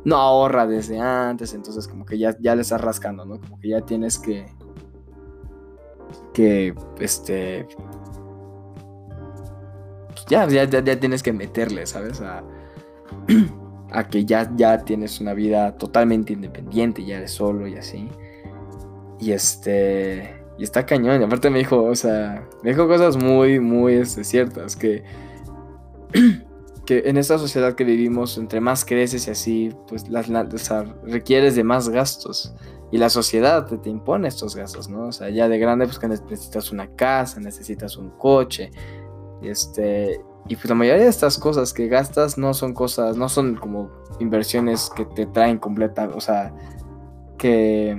no 0.06 0.18
ahorra 0.18 0.68
desde 0.68 1.00
antes, 1.00 1.54
entonces 1.54 1.88
como 1.88 2.06
que 2.06 2.18
ya, 2.18 2.36
ya 2.40 2.56
le 2.56 2.62
estás 2.62 2.82
rascando, 2.82 3.26
¿no? 3.26 3.40
Como 3.40 3.60
que 3.60 3.70
ya 3.70 3.82
tienes 3.82 4.20
que, 4.20 4.46
que, 6.34 6.76
este, 7.00 7.68
ya, 10.28 10.48
ya, 10.48 10.66
ya, 10.66 11.00
tienes 11.00 11.24
que 11.24 11.34
meterle, 11.34 11.86
¿sabes? 11.86 12.22
A, 12.22 12.44
a 13.92 14.08
que 14.08 14.26
ya, 14.26 14.52
ya 14.56 14.80
tienes 14.80 15.22
una 15.22 15.34
vida 15.34 15.78
totalmente 15.78 16.34
independiente, 16.34 17.06
ya 17.06 17.18
eres 17.18 17.32
solo 17.32 17.68
y 17.68 17.76
así. 17.76 18.10
Y 19.20 19.32
este, 19.32 20.44
y 20.58 20.64
está 20.64 20.86
cañón, 20.86 21.22
y 21.22 21.24
aparte 21.24 21.50
me 21.50 21.60
dijo, 21.60 21.82
o 21.84 21.96
sea, 21.96 22.48
me 22.62 22.72
dijo 22.72 22.88
cosas 22.88 23.16
muy, 23.16 23.60
muy 23.60 23.94
este, 23.94 24.24
ciertas, 24.24 24.76
que 24.76 25.04
que 26.86 27.04
en 27.06 27.18
esta 27.18 27.38
sociedad 27.38 27.76
que 27.76 27.84
vivimos, 27.84 28.38
entre 28.38 28.60
más 28.60 28.84
creces 28.86 29.28
y 29.28 29.32
así, 29.32 29.76
pues 29.88 30.10
las, 30.10 30.28
requieres 31.04 31.56
de 31.56 31.64
más 31.64 31.90
gastos. 31.90 32.54
Y 32.92 32.98
la 32.98 33.10
sociedad 33.10 33.66
te, 33.66 33.78
te, 33.78 33.90
impone 33.90 34.28
estos 34.28 34.56
gastos, 34.56 34.88
¿no? 34.88 35.08
O 35.08 35.12
sea, 35.12 35.30
ya 35.30 35.50
de 35.50 35.58
grande, 35.58 35.86
pues 35.86 35.98
que 35.98 36.08
necesitas 36.08 36.72
una 36.72 36.88
casa, 36.96 37.40
necesitas 37.40 37.98
un 37.98 38.12
coche. 38.12 38.70
Este. 39.42 40.22
Y 40.48 40.56
pues 40.56 40.70
la 40.70 40.76
mayoría 40.76 41.04
de 41.04 41.10
estas 41.10 41.38
cosas 41.38 41.74
que 41.74 41.88
gastas 41.88 42.38
no 42.38 42.54
son 42.54 42.74
cosas, 42.74 43.16
no 43.16 43.30
son 43.30 43.56
como 43.56 43.90
inversiones 44.20 44.92
que 44.94 45.06
te 45.06 45.26
traen 45.26 45.58
completa, 45.58 46.10
o 46.14 46.20
sea, 46.20 46.54
que 47.38 47.98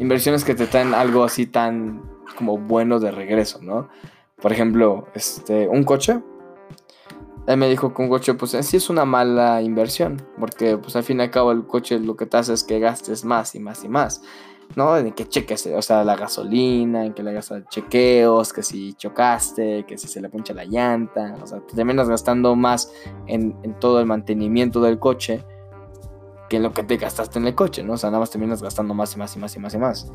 inversiones 0.00 0.44
que 0.44 0.56
te 0.56 0.66
traen 0.66 0.94
algo 0.94 1.22
así 1.22 1.46
tan 1.46 2.02
como 2.36 2.58
bueno 2.58 2.98
de 2.98 3.12
regreso, 3.12 3.60
¿no? 3.62 3.88
Por 4.40 4.52
ejemplo, 4.52 5.06
este, 5.14 5.68
un 5.68 5.84
coche, 5.84 6.20
él 7.46 7.56
me 7.56 7.68
dijo 7.68 7.92
que 7.94 8.02
un 8.02 8.08
coche, 8.08 8.34
pues 8.34 8.56
sí 8.60 8.76
es 8.76 8.90
una 8.90 9.04
mala 9.04 9.62
inversión, 9.62 10.22
porque 10.38 10.76
pues 10.76 10.94
al 10.96 11.02
fin 11.02 11.20
y 11.20 11.22
al 11.22 11.30
cabo 11.30 11.52
el 11.52 11.66
coche 11.66 11.98
lo 11.98 12.16
que 12.16 12.26
te 12.26 12.36
hace 12.36 12.52
es 12.52 12.64
que 12.64 12.78
gastes 12.78 13.24
más 13.24 13.54
y 13.54 13.60
más 13.60 13.82
y 13.84 13.88
más, 13.88 14.22
¿no? 14.76 14.96
En 14.96 15.12
que 15.12 15.26
cheques, 15.26 15.66
o 15.66 15.82
sea, 15.82 16.04
la 16.04 16.16
gasolina, 16.16 17.04
en 17.04 17.12
que 17.12 17.22
le 17.22 17.32
gastas 17.32 17.64
chequeos, 17.68 18.52
que 18.52 18.62
si 18.62 18.94
chocaste, 18.94 19.84
que 19.86 19.98
si 19.98 20.06
se 20.06 20.20
le 20.20 20.28
puncha 20.28 20.54
la 20.54 20.64
llanta, 20.64 21.36
o 21.42 21.46
sea, 21.46 21.60
te 21.60 21.74
terminas 21.74 22.08
gastando 22.08 22.54
más 22.54 22.92
en, 23.26 23.56
en 23.62 23.74
todo 23.80 24.00
el 24.00 24.06
mantenimiento 24.06 24.80
del 24.80 24.98
coche 24.98 25.44
que 26.48 26.56
en 26.56 26.64
lo 26.64 26.72
que 26.72 26.82
te 26.82 26.96
gastaste 26.96 27.38
en 27.38 27.46
el 27.46 27.54
coche, 27.54 27.82
¿no? 27.82 27.94
O 27.94 27.96
sea, 27.96 28.10
nada 28.10 28.20
más 28.20 28.30
terminas 28.30 28.62
gastando 28.62 28.92
más 28.92 29.14
y 29.14 29.18
más 29.18 29.34
y 29.36 29.38
más 29.38 29.56
y 29.56 29.58
más 29.60 29.74
y 29.74 29.78
más, 29.78 30.12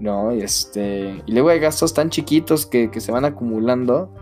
¿no? 0.00 0.34
Y 0.34 0.42
este, 0.42 1.22
y 1.24 1.32
luego 1.32 1.48
hay 1.48 1.60
gastos 1.60 1.94
tan 1.94 2.10
chiquitos 2.10 2.66
que, 2.66 2.90
que 2.90 3.00
se 3.00 3.12
van 3.12 3.24
acumulando 3.24 4.12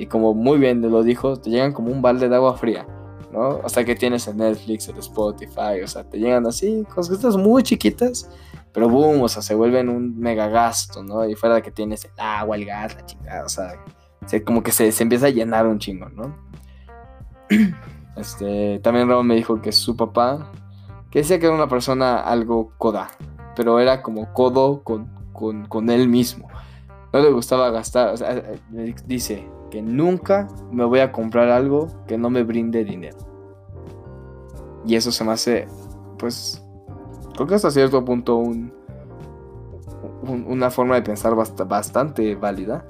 y 0.00 0.06
como 0.06 0.32
muy 0.32 0.58
bien 0.58 0.80
lo 0.80 1.02
dijo, 1.02 1.36
te 1.36 1.50
llegan 1.50 1.72
como 1.72 1.92
un 1.92 2.00
balde 2.00 2.26
de 2.26 2.34
agua 2.34 2.56
fría, 2.56 2.86
¿no? 3.30 3.60
Hasta 3.62 3.84
que 3.84 3.94
tienes 3.94 4.26
el 4.28 4.38
Netflix, 4.38 4.88
el 4.88 4.96
Spotify, 4.96 5.82
o 5.84 5.86
sea, 5.86 6.04
te 6.04 6.18
llegan 6.18 6.46
así, 6.46 6.86
cosas 6.94 7.36
muy 7.36 7.62
chiquitas, 7.62 8.30
pero 8.72 8.88
boom, 8.88 9.20
o 9.20 9.28
sea, 9.28 9.42
se 9.42 9.54
vuelven 9.54 9.90
un 9.90 10.18
mega 10.18 10.48
gasto, 10.48 11.02
¿no? 11.02 11.28
Y 11.28 11.34
fuera 11.34 11.56
de 11.56 11.62
que 11.62 11.70
tienes 11.70 12.06
el 12.06 12.12
agua, 12.16 12.56
el 12.56 12.64
gas, 12.64 12.94
la 12.94 13.04
chingada, 13.04 13.44
o 13.44 13.48
sea, 13.50 13.74
como 14.46 14.62
que 14.62 14.72
se, 14.72 14.90
se, 14.90 15.02
empieza 15.02 15.26
a 15.26 15.30
llenar 15.30 15.66
un 15.66 15.78
chingo, 15.78 16.08
¿no? 16.08 16.34
Este, 18.16 18.80
también 18.80 19.08
Ramón 19.08 19.28
me 19.28 19.36
dijo 19.36 19.62
que 19.62 19.72
su 19.72 19.96
papá, 19.96 20.50
que 21.10 21.20
decía 21.20 21.38
que 21.38 21.46
era 21.46 21.54
una 21.54 21.68
persona 21.68 22.20
algo 22.20 22.72
coda, 22.76 23.10
pero 23.54 23.80
era 23.80 24.02
como 24.02 24.32
codo 24.34 24.82
con, 24.82 25.08
con, 25.32 25.66
con 25.66 25.88
él 25.88 26.08
mismo. 26.08 26.48
No 27.12 27.20
le 27.20 27.30
gustaba 27.30 27.70
gastar, 27.70 28.10
o 28.10 28.16
sea, 28.16 28.42
dice, 29.06 29.48
que 29.70 29.82
nunca 29.82 30.48
me 30.70 30.84
voy 30.84 31.00
a 31.00 31.12
comprar 31.12 31.48
algo 31.48 31.86
que 32.06 32.18
no 32.18 32.30
me 32.30 32.42
brinde 32.42 32.84
dinero. 32.84 33.18
Y 34.84 34.96
eso 34.96 35.12
se 35.12 35.24
me 35.24 35.32
hace, 35.32 35.68
pues, 36.18 36.64
creo 37.34 37.46
que 37.46 37.54
hasta 37.54 37.70
cierto 37.70 38.04
punto 38.04 38.36
un, 38.36 38.72
una 40.22 40.70
forma 40.70 40.94
de 40.96 41.02
pensar 41.02 41.34
bastante 41.34 42.34
válida. 42.34 42.84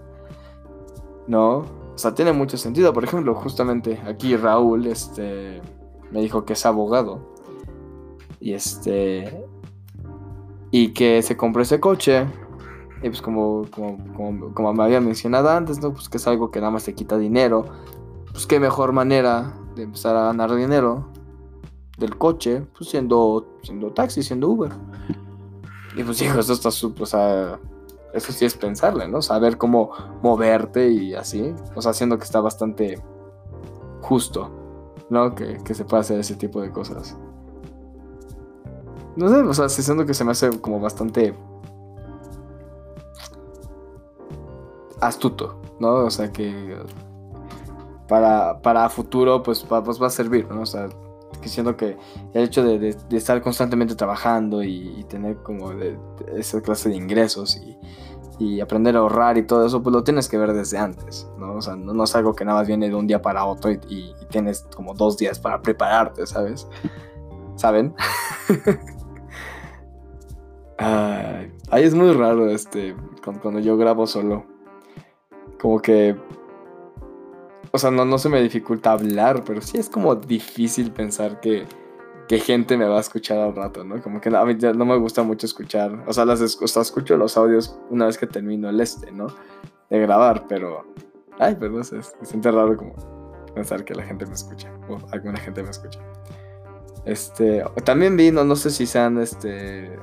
¿No? 1.26 1.58
O 1.94 1.98
sea, 1.98 2.14
tiene 2.14 2.32
mucho 2.32 2.56
sentido. 2.56 2.92
Por 2.92 3.04
ejemplo, 3.04 3.34
justamente 3.34 4.00
aquí 4.06 4.36
Raúl 4.36 4.86
este, 4.86 5.60
me 6.10 6.20
dijo 6.20 6.44
que 6.44 6.54
es 6.54 6.66
abogado. 6.66 7.34
Y 8.40 8.54
este. 8.54 9.46
Y 10.70 10.92
que 10.92 11.20
se 11.22 11.36
compró 11.36 11.62
ese 11.62 11.80
coche 11.80 12.26
y 13.02 13.08
pues 13.08 13.22
como, 13.22 13.64
como, 13.70 14.72
me 14.74 14.84
había 14.84 15.00
mencionado 15.00 15.48
antes, 15.48 15.80
¿no? 15.80 15.92
Pues 15.92 16.08
que 16.08 16.18
es 16.18 16.26
algo 16.26 16.50
que 16.50 16.60
nada 16.60 16.70
más 16.70 16.84
te 16.84 16.94
quita 16.94 17.16
dinero. 17.16 17.64
Pues 18.30 18.46
qué 18.46 18.60
mejor 18.60 18.92
manera 18.92 19.54
de 19.74 19.84
empezar 19.84 20.16
a 20.16 20.24
ganar 20.24 20.54
dinero 20.54 21.08
del 21.96 22.18
coche, 22.18 22.62
pues 22.76 22.90
siendo, 22.90 23.58
siendo 23.62 23.92
taxi, 23.92 24.22
siendo 24.22 24.48
Uber. 24.48 24.72
Y 25.96 26.02
pues 26.02 26.20
hijo, 26.22 26.38
eso 26.38 26.52
está 26.52 26.68
o 26.68 27.06
sea, 27.06 27.58
eso 28.12 28.32
sí 28.32 28.44
es 28.44 28.54
pensarle, 28.54 29.08
¿no? 29.08 29.22
Saber 29.22 29.56
cómo 29.56 29.92
moverte 30.22 30.90
y 30.90 31.14
así. 31.14 31.54
O 31.74 31.80
sea, 31.80 31.92
haciendo 31.92 32.18
que 32.18 32.24
está 32.24 32.40
bastante 32.42 33.02
justo, 34.02 34.50
¿no? 35.08 35.34
Que, 35.34 35.56
que 35.64 35.72
se 35.72 35.86
pueda 35.86 36.02
hacer 36.02 36.20
ese 36.20 36.34
tipo 36.34 36.60
de 36.60 36.70
cosas. 36.70 37.16
No 39.16 39.28
sé, 39.28 39.36
o 39.36 39.54
sea, 39.54 39.70
siendo 39.70 40.04
que 40.04 40.12
se 40.12 40.24
me 40.24 40.32
hace 40.32 40.50
como 40.60 40.80
bastante 40.80 41.34
astuto, 45.00 45.60
¿no? 45.78 46.04
O 46.04 46.10
sea 46.10 46.32
que 46.32 46.76
para, 48.08 48.60
para 48.60 48.88
futuro 48.88 49.42
pues, 49.42 49.64
pues 49.68 50.02
va 50.02 50.06
a 50.06 50.10
servir, 50.10 50.48
¿no? 50.50 50.62
O 50.62 50.66
sea, 50.66 50.88
que 51.40 51.48
siento 51.48 51.76
que 51.76 51.96
el 52.34 52.44
hecho 52.44 52.62
de, 52.62 52.96
estar 53.10 53.40
constantemente 53.42 53.94
trabajando 53.94 54.62
y, 54.62 55.04
tener 55.08 55.38
como 55.38 55.72
esa 56.36 56.60
clase 56.60 56.90
de 56.90 56.96
ingresos 56.96 57.60
y, 58.38 58.60
aprender 58.60 58.96
a 58.96 59.00
ahorrar 59.00 59.36
y 59.36 59.42
todo 59.42 59.66
eso, 59.66 59.82
pues 59.82 59.92
lo 59.92 60.02
tienes 60.02 60.26
que 60.26 60.38
ver 60.38 60.54
desde 60.54 60.78
antes, 60.78 61.28
¿no? 61.38 61.56
O 61.56 61.62
sea, 61.62 61.76
no, 61.76 62.02
es 62.02 62.16
algo 62.16 62.34
que 62.34 62.46
nada 62.46 62.60
más 62.60 62.66
viene 62.66 62.88
de 62.88 62.94
un 62.94 63.06
día 63.06 63.20
para 63.20 63.44
otro 63.44 63.70
y, 63.70 64.14
tienes 64.30 64.66
como 64.74 64.94
dos 64.94 65.18
días 65.18 65.38
para 65.38 65.60
prepararte, 65.60 66.26
¿sabes? 66.26 66.66
¿Saben? 67.56 67.94
Ay, 70.78 71.84
es 71.84 71.94
muy 71.94 72.12
raro 72.12 72.48
este, 72.48 72.96
cuando 73.42 73.60
yo 73.60 73.76
grabo 73.76 74.06
solo 74.06 74.46
como 75.60 75.80
que... 75.80 76.16
O 77.72 77.78
sea, 77.78 77.90
no, 77.90 78.04
no 78.04 78.18
se 78.18 78.28
me 78.28 78.42
dificulta 78.42 78.92
hablar, 78.92 79.44
pero 79.44 79.60
sí 79.60 79.78
es 79.78 79.88
como 79.88 80.16
difícil 80.16 80.90
pensar 80.90 81.40
que, 81.40 81.66
que 82.26 82.40
gente 82.40 82.76
me 82.76 82.86
va 82.86 82.96
a 82.96 83.00
escuchar 83.00 83.38
al 83.38 83.54
rato, 83.54 83.84
¿no? 83.84 84.02
Como 84.02 84.20
que 84.20 84.28
a 84.28 84.44
mí 84.44 84.56
no 84.74 84.84
me 84.84 84.96
gusta 84.96 85.22
mucho 85.22 85.46
escuchar, 85.46 86.04
o 86.06 86.12
sea, 86.12 86.24
las, 86.24 86.40
escucho 86.40 87.16
los 87.16 87.36
audios 87.36 87.78
una 87.90 88.06
vez 88.06 88.18
que 88.18 88.26
termino 88.26 88.68
el 88.68 88.80
este, 88.80 89.12
¿no? 89.12 89.28
De 89.88 90.00
grabar, 90.00 90.46
pero... 90.48 90.84
Ay, 91.38 91.56
pero 91.58 91.72
no 91.72 91.84
sé, 91.84 91.96
me 91.96 92.26
siente 92.26 92.50
raro 92.50 92.76
como 92.76 92.94
pensar 93.54 93.84
que 93.84 93.94
la 93.94 94.02
gente 94.02 94.26
me 94.26 94.34
escucha, 94.34 94.70
o 94.88 94.98
alguna 95.12 95.38
gente 95.38 95.62
me 95.62 95.70
escucha. 95.70 96.00
Este, 97.04 97.64
también 97.84 98.16
vi, 98.16 98.30
no, 98.30 98.44
no 98.44 98.56
sé 98.56 98.70
si 98.70 98.86
sean, 98.86 99.18
este, 99.18 99.96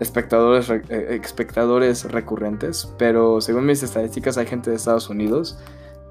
espectadores, 0.00 0.70
eh, 0.70 1.20
espectadores 1.22 2.10
recurrentes, 2.10 2.92
pero 2.98 3.40
según 3.40 3.66
mis 3.66 3.82
estadísticas 3.82 4.38
hay 4.38 4.46
gente 4.46 4.70
de 4.70 4.76
Estados 4.76 5.10
Unidos. 5.10 5.58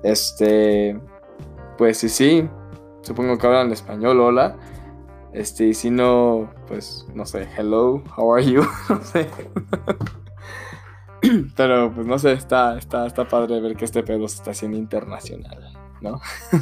Este, 0.04 0.98
pues 1.78 1.98
sí, 1.98 2.08
sí, 2.08 2.48
supongo 3.02 3.38
que 3.38 3.48
hablan 3.48 3.72
español, 3.72 4.20
hola. 4.22 4.56
Este, 5.34 5.68
y 5.68 5.74
si 5.74 5.92
no, 5.92 6.50
pues 6.68 7.06
no 7.14 7.26
sé, 7.26 7.48
hello, 7.58 8.02
how 8.16 8.34
are 8.34 8.46
you? 8.46 8.64
no 8.90 9.02
sé. 9.02 9.28
Pero 11.58 11.94
pues 11.94 12.08
no 12.08 12.18
sé, 12.18 12.34
está, 12.34 12.78
está, 12.78 13.06
está 13.06 13.28
padre 13.28 13.60
ver 13.60 13.76
que 13.76 13.86
este 13.86 14.04
pedo 14.04 14.28
se 14.28 14.38
está 14.38 14.52
haciendo 14.52 14.78
internacional, 14.78 15.78
¿no? 16.02 16.22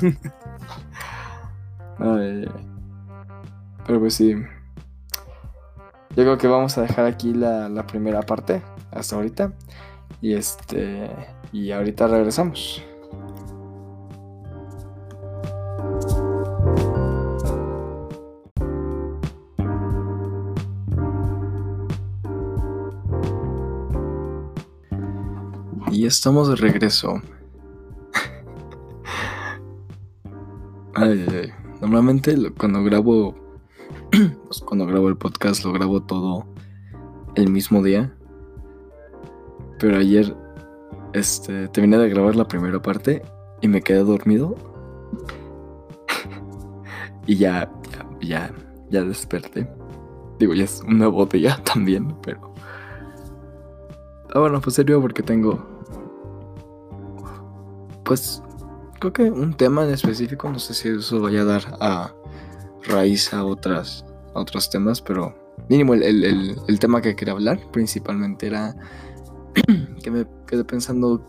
Pero 1.97 3.99
pues 3.99 4.13
sí. 4.13 4.35
Yo 6.15 6.23
creo 6.23 6.37
que 6.37 6.47
vamos 6.47 6.77
a 6.77 6.81
dejar 6.81 7.05
aquí 7.05 7.33
la, 7.33 7.85
primera 7.87 8.21
parte 8.21 8.61
hasta 8.91 9.15
ahorita. 9.15 9.53
Y 10.21 10.33
este. 10.33 11.09
Y 11.51 11.71
ahorita 11.71 12.07
regresamos. 12.07 12.83
Y 25.91 26.05
estamos 26.05 26.49
de 26.49 26.55
regreso. 26.55 27.21
ay, 30.95 31.51
Normalmente 31.81 32.35
cuando 32.57 32.83
grabo 32.83 33.35
pues 34.45 34.61
cuando 34.61 34.85
grabo 34.85 35.09
el 35.09 35.17
podcast 35.17 35.63
lo 35.65 35.73
grabo 35.73 36.01
todo 36.01 36.45
el 37.35 37.49
mismo 37.49 37.83
día. 37.83 38.13
Pero 39.79 39.97
ayer 39.97 40.35
este, 41.13 41.67
terminé 41.69 41.97
de 41.97 42.09
grabar 42.09 42.35
la 42.35 42.47
primera 42.47 42.81
parte 42.81 43.21
y 43.61 43.67
me 43.67 43.81
quedé 43.81 43.99
dormido. 43.99 44.55
y 47.27 47.35
ya, 47.35 47.71
ya, 48.21 48.51
ya 48.89 49.03
desperté. 49.03 49.69
Digo, 50.39 50.53
ya 50.53 50.65
es 50.65 50.81
un 50.87 50.99
nuevo 50.99 51.25
día 51.25 51.61
también, 51.63 52.15
pero... 52.21 52.53
Ah, 54.33 54.39
bueno, 54.39 54.61
pues 54.61 54.75
serio 54.75 55.01
porque 55.01 55.23
tengo... 55.23 55.65
Pues 58.03 58.41
creo 58.99 59.11
que 59.11 59.23
un 59.23 59.53
tema 59.53 59.83
en 59.83 59.91
específico, 59.91 60.49
no 60.49 60.59
sé 60.59 60.73
si 60.73 60.89
eso 60.89 61.21
vaya 61.21 61.41
a 61.41 61.45
dar 61.45 61.77
a 61.81 62.13
raíz 62.87 63.33
a 63.33 63.45
otras 63.45 64.05
a 64.33 64.39
otros 64.39 64.69
temas, 64.69 65.01
pero 65.01 65.35
mínimo 65.69 65.93
el, 65.93 66.79
tema 66.79 67.01
que 67.01 67.15
quería 67.15 67.33
hablar 67.33 67.59
principalmente 67.71 68.47
era 68.47 68.75
que 70.03 70.11
me 70.11 70.25
quedé 70.45 70.63
pensando 70.63 71.25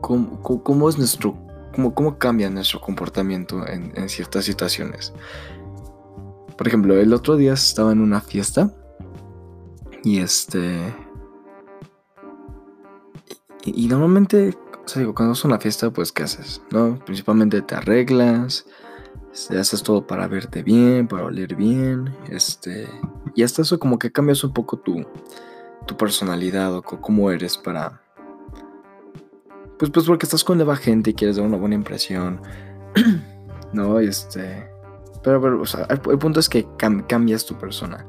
cómo, 0.00 0.88
es 0.88 0.98
nuestro, 0.98 1.36
cómo, 1.74 1.94
cómo 1.94 2.18
cambia 2.18 2.50
nuestro 2.50 2.80
comportamiento 2.80 3.66
en, 3.66 3.92
en 3.94 4.08
ciertas 4.08 4.44
situaciones. 4.44 5.12
Por 6.56 6.68
ejemplo, 6.68 6.98
el 6.98 7.12
otro 7.12 7.36
día 7.36 7.54
estaba 7.54 7.92
en 7.92 8.00
una 8.00 8.20
fiesta 8.20 8.72
y 10.04 10.18
este... 10.18 10.94
Y, 13.64 13.86
normalmente, 13.86 14.56
o 14.84 14.88
sea, 14.88 15.00
digo, 15.00 15.14
cuando 15.14 15.34
es 15.34 15.44
una 15.44 15.58
fiesta, 15.60 15.90
pues, 15.90 16.10
¿qué 16.10 16.24
haces? 16.24 16.60
¿No? 16.72 16.98
Principalmente 17.04 17.62
te 17.62 17.76
arreglas, 17.76 18.66
este, 19.32 19.58
haces 19.58 19.82
todo 19.82 20.06
para 20.06 20.28
verte 20.28 20.62
bien, 20.62 21.08
para 21.08 21.24
oler 21.24 21.54
bien, 21.56 22.14
este... 22.28 22.88
Y 23.34 23.42
hasta 23.42 23.62
eso 23.62 23.78
como 23.78 23.98
que 23.98 24.12
cambias 24.12 24.44
un 24.44 24.52
poco 24.52 24.76
tu, 24.76 25.06
tu 25.86 25.96
personalidad 25.96 26.74
o 26.74 26.82
cómo 26.82 27.30
eres 27.30 27.56
para... 27.56 28.02
Pues, 29.78 29.90
pues 29.90 30.06
porque 30.06 30.26
estás 30.26 30.44
con 30.44 30.58
nueva 30.58 30.76
gente 30.76 31.10
y 31.10 31.14
quieres 31.14 31.36
dar 31.36 31.46
una 31.46 31.56
buena 31.56 31.74
impresión, 31.74 32.40
¿no? 33.72 33.98
Este... 34.00 34.70
Pero, 35.22 35.40
pero 35.40 35.62
o 35.62 35.66
sea, 35.66 35.86
el, 35.88 36.00
punto 36.00 36.40
es 36.40 36.48
que 36.48 36.66
cambias 36.76 37.46
tu 37.46 37.56
persona. 37.56 38.04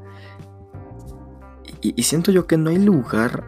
Y, 1.82 1.94
y, 1.96 2.04
siento 2.04 2.32
yo 2.32 2.48
que 2.48 2.58
no 2.58 2.72
hay 2.72 2.80
lugar 2.80 3.44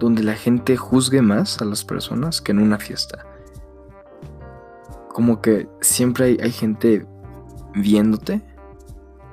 donde 0.00 0.22
la 0.22 0.34
gente 0.34 0.78
juzgue 0.78 1.20
más 1.20 1.60
a 1.60 1.66
las 1.66 1.84
personas 1.84 2.40
que 2.40 2.52
en 2.52 2.58
una 2.58 2.78
fiesta. 2.78 3.26
Como 5.16 5.40
que 5.40 5.66
siempre 5.80 6.26
hay, 6.26 6.38
hay 6.42 6.52
gente 6.52 7.06
viéndote 7.74 8.42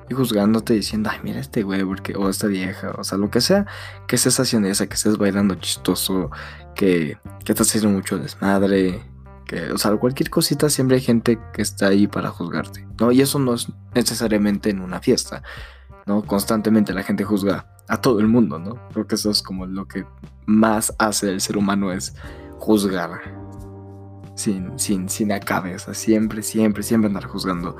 y 0.08 0.14
juzgándote 0.14 0.72
diciendo, 0.72 1.10
ay, 1.12 1.18
mira 1.22 1.40
este 1.40 1.62
güey, 1.62 1.84
porque, 1.84 2.14
o 2.16 2.30
esta 2.30 2.46
vieja, 2.46 2.94
o 2.96 3.04
sea, 3.04 3.18
lo 3.18 3.30
que 3.30 3.42
sea 3.42 3.66
que 4.08 4.16
estés 4.16 4.40
haciendo 4.40 4.66
esa, 4.68 4.86
que 4.86 4.94
estés 4.94 5.18
bailando 5.18 5.56
chistoso, 5.56 6.30
que, 6.74 7.18
que 7.44 7.52
estás 7.52 7.68
haciendo 7.68 7.90
mucho 7.90 8.16
desmadre, 8.16 9.02
que, 9.44 9.72
o 9.72 9.76
sea, 9.76 9.94
cualquier 9.98 10.30
cosita 10.30 10.70
siempre 10.70 10.96
hay 10.96 11.02
gente 11.02 11.38
que 11.52 11.60
está 11.60 11.88
ahí 11.88 12.06
para 12.06 12.30
juzgarte, 12.30 12.88
¿no? 12.98 13.12
Y 13.12 13.20
eso 13.20 13.38
no 13.38 13.52
es 13.52 13.70
necesariamente 13.94 14.70
en 14.70 14.80
una 14.80 15.00
fiesta, 15.00 15.42
¿no? 16.06 16.22
Constantemente 16.22 16.94
la 16.94 17.02
gente 17.02 17.24
juzga 17.24 17.66
a 17.88 17.98
todo 17.98 18.20
el 18.20 18.28
mundo, 18.28 18.58
¿no? 18.58 18.88
Creo 18.94 19.06
que 19.06 19.16
eso 19.16 19.30
es 19.30 19.42
como 19.42 19.66
lo 19.66 19.86
que 19.86 20.06
más 20.46 20.94
hace 20.98 21.28
el 21.28 21.42
ser 21.42 21.58
humano 21.58 21.92
es 21.92 22.14
juzgar. 22.58 23.43
Sin, 24.34 24.78
sin, 24.78 25.08
sin 25.08 25.32
acabe, 25.32 25.76
o 25.76 25.78
sea, 25.78 25.94
siempre, 25.94 26.42
siempre, 26.42 26.82
siempre 26.82 27.08
andar 27.08 27.24
juzgando. 27.24 27.76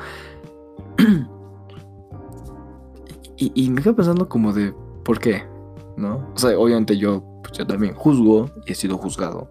y, 3.36 3.70
me 3.70 3.82
quedo 3.82 3.96
pensando 3.96 4.28
como 4.28 4.52
de, 4.52 4.72
¿por 5.04 5.18
qué? 5.18 5.44
¿No? 5.96 6.30
O 6.34 6.38
sea, 6.38 6.58
obviamente 6.58 6.96
yo, 6.96 7.24
pues, 7.42 7.58
yo 7.58 7.66
también 7.66 7.94
juzgo 7.94 8.50
y 8.66 8.72
he 8.72 8.74
sido 8.74 8.96
juzgado. 8.98 9.50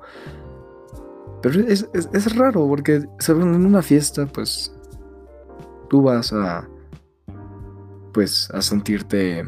Pero 1.42 1.60
es, 1.68 1.90
es, 1.94 2.36
raro 2.38 2.66
porque 2.68 3.04
en 3.28 3.66
una 3.66 3.82
fiesta, 3.82 4.26
pues 4.26 4.74
tú 5.90 6.02
vas 6.02 6.32
a, 6.32 6.70
pues, 8.14 8.50
a 8.52 8.62
sentirte 8.62 9.44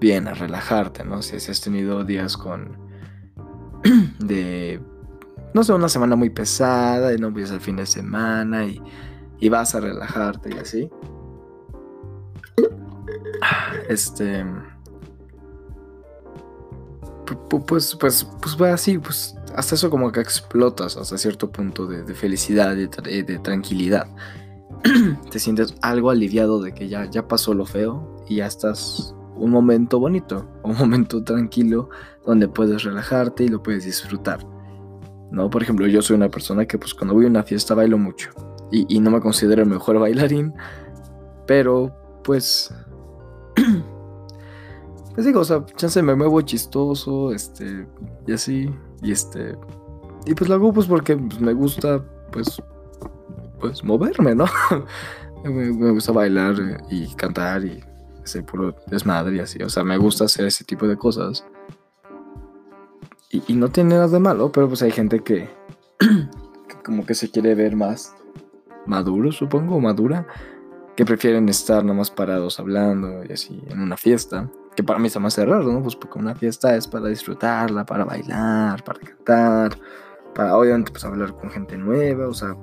bien, 0.00 0.28
a 0.28 0.34
relajarte, 0.34 1.04
¿no? 1.04 1.22
Si, 1.22 1.36
has 1.36 1.60
tenido 1.60 2.04
días 2.04 2.36
con, 2.36 2.78
de, 4.20 4.80
no 5.56 5.64
sé, 5.64 5.72
una 5.72 5.88
semana 5.88 6.16
muy 6.16 6.28
pesada 6.28 7.14
y 7.14 7.16
no 7.16 7.28
empieza 7.28 7.54
el 7.54 7.62
fin 7.62 7.76
de 7.76 7.86
semana 7.86 8.66
y, 8.66 8.78
y 9.40 9.48
vas 9.48 9.74
a 9.74 9.80
relajarte 9.80 10.50
y 10.54 10.58
así. 10.58 10.90
Este 13.88 14.44
pues, 17.48 17.96
pues, 17.98 18.24
pues 18.42 18.56
va 18.60 18.74
así, 18.74 18.98
pues 18.98 19.34
hasta 19.54 19.76
eso 19.76 19.88
como 19.88 20.12
que 20.12 20.20
explotas 20.20 20.98
hasta 20.98 21.16
cierto 21.16 21.50
punto 21.50 21.86
de, 21.86 22.14
felicidad 22.14 22.76
y 22.76 23.22
de, 23.22 23.38
tranquilidad. 23.38 24.08
Te 25.30 25.38
sientes 25.38 25.74
algo 25.80 26.10
aliviado 26.10 26.60
de 26.60 26.74
que 26.74 26.86
ya, 26.86 27.06
ya 27.06 27.26
pasó 27.26 27.54
lo 27.54 27.64
feo 27.64 28.22
y 28.28 28.36
ya 28.36 28.46
estás 28.46 29.14
un 29.36 29.52
momento 29.52 29.98
bonito, 30.00 30.46
un 30.64 30.76
momento 30.76 31.24
tranquilo 31.24 31.88
donde 32.26 32.46
puedes 32.46 32.82
relajarte 32.82 33.44
y 33.44 33.48
lo 33.48 33.62
puedes 33.62 33.86
disfrutar. 33.86 34.55
¿No? 35.30 35.50
Por 35.50 35.62
ejemplo, 35.62 35.86
yo 35.86 36.02
soy 36.02 36.16
una 36.16 36.28
persona 36.28 36.66
que 36.66 36.78
pues 36.78 36.94
cuando 36.94 37.14
voy 37.14 37.24
a 37.24 37.28
una 37.28 37.42
fiesta 37.42 37.74
bailo 37.74 37.98
mucho 37.98 38.30
y, 38.70 38.86
y 38.88 39.00
no 39.00 39.10
me 39.10 39.20
considero 39.20 39.62
el 39.62 39.68
mejor 39.68 39.98
bailarín, 40.00 40.54
pero 41.46 42.20
pues 42.22 42.72
pues 45.14 45.26
digo, 45.26 45.40
o 45.40 45.44
sea, 45.44 45.64
chance 45.76 46.02
me 46.02 46.14
muevo 46.14 46.40
chistoso, 46.42 47.32
este, 47.32 47.86
y 48.26 48.32
así, 48.32 48.70
y 49.02 49.12
este, 49.12 49.56
y 50.26 50.34
pues 50.34 50.48
lo 50.48 50.56
hago 50.56 50.72
pues 50.72 50.86
porque 50.86 51.16
pues, 51.16 51.40
me 51.40 51.52
gusta, 51.54 52.04
pues, 52.32 52.62
pues 53.60 53.82
moverme, 53.82 54.34
¿no? 54.34 54.44
me, 55.44 55.92
gusta 55.92 56.12
bailar 56.12 56.56
y 56.90 57.14
cantar 57.14 57.64
y 57.64 57.82
ese 58.24 58.42
puro 58.42 58.74
desmadre 58.88 59.36
y 59.36 59.38
así, 59.38 59.62
o 59.62 59.70
sea, 59.70 59.84
me 59.84 59.96
gusta 59.96 60.24
hacer 60.24 60.46
ese 60.46 60.64
tipo 60.64 60.86
de 60.86 60.96
cosas. 60.96 61.46
Y, 63.46 63.54
no 63.54 63.68
tiene 63.68 63.94
nada 63.94 64.08
de 64.08 64.18
malo, 64.18 64.52
pero 64.52 64.68
pues 64.68 64.82
hay 64.82 64.90
gente 64.90 65.20
que, 65.20 65.48
como 66.84 67.04
que 67.04 67.14
se 67.14 67.30
quiere 67.30 67.54
ver 67.54 67.76
más 67.76 68.14
maduro, 68.86 69.32
supongo, 69.32 69.80
madura, 69.80 70.26
que 70.96 71.04
prefieren 71.04 71.48
estar 71.48 71.84
nomás 71.84 72.10
parados 72.10 72.58
hablando 72.58 73.24
y 73.24 73.32
así 73.32 73.62
en 73.68 73.80
una 73.80 73.96
fiesta 73.96 74.48
que 74.76 74.82
para 74.82 74.98
mí 74.98 75.08
me 75.18 75.26
hace 75.26 75.44
raro, 75.44 75.72
¿no? 75.72 75.82
Pues 75.82 75.96
porque 75.96 76.18
una 76.18 76.34
fiesta 76.34 76.76
es 76.76 76.86
para 76.86 77.08
disfrutarla, 77.08 77.86
para 77.86 78.04
bailar, 78.04 78.84
para 78.84 79.00
cantar, 79.00 79.78
para 80.34 80.56
obviamente 80.56 80.92
pues 80.92 81.04
hablar 81.04 81.34
con 81.34 81.50
gente 81.50 81.78
nueva, 81.78 82.28
o 82.28 82.34
sea, 82.34 82.54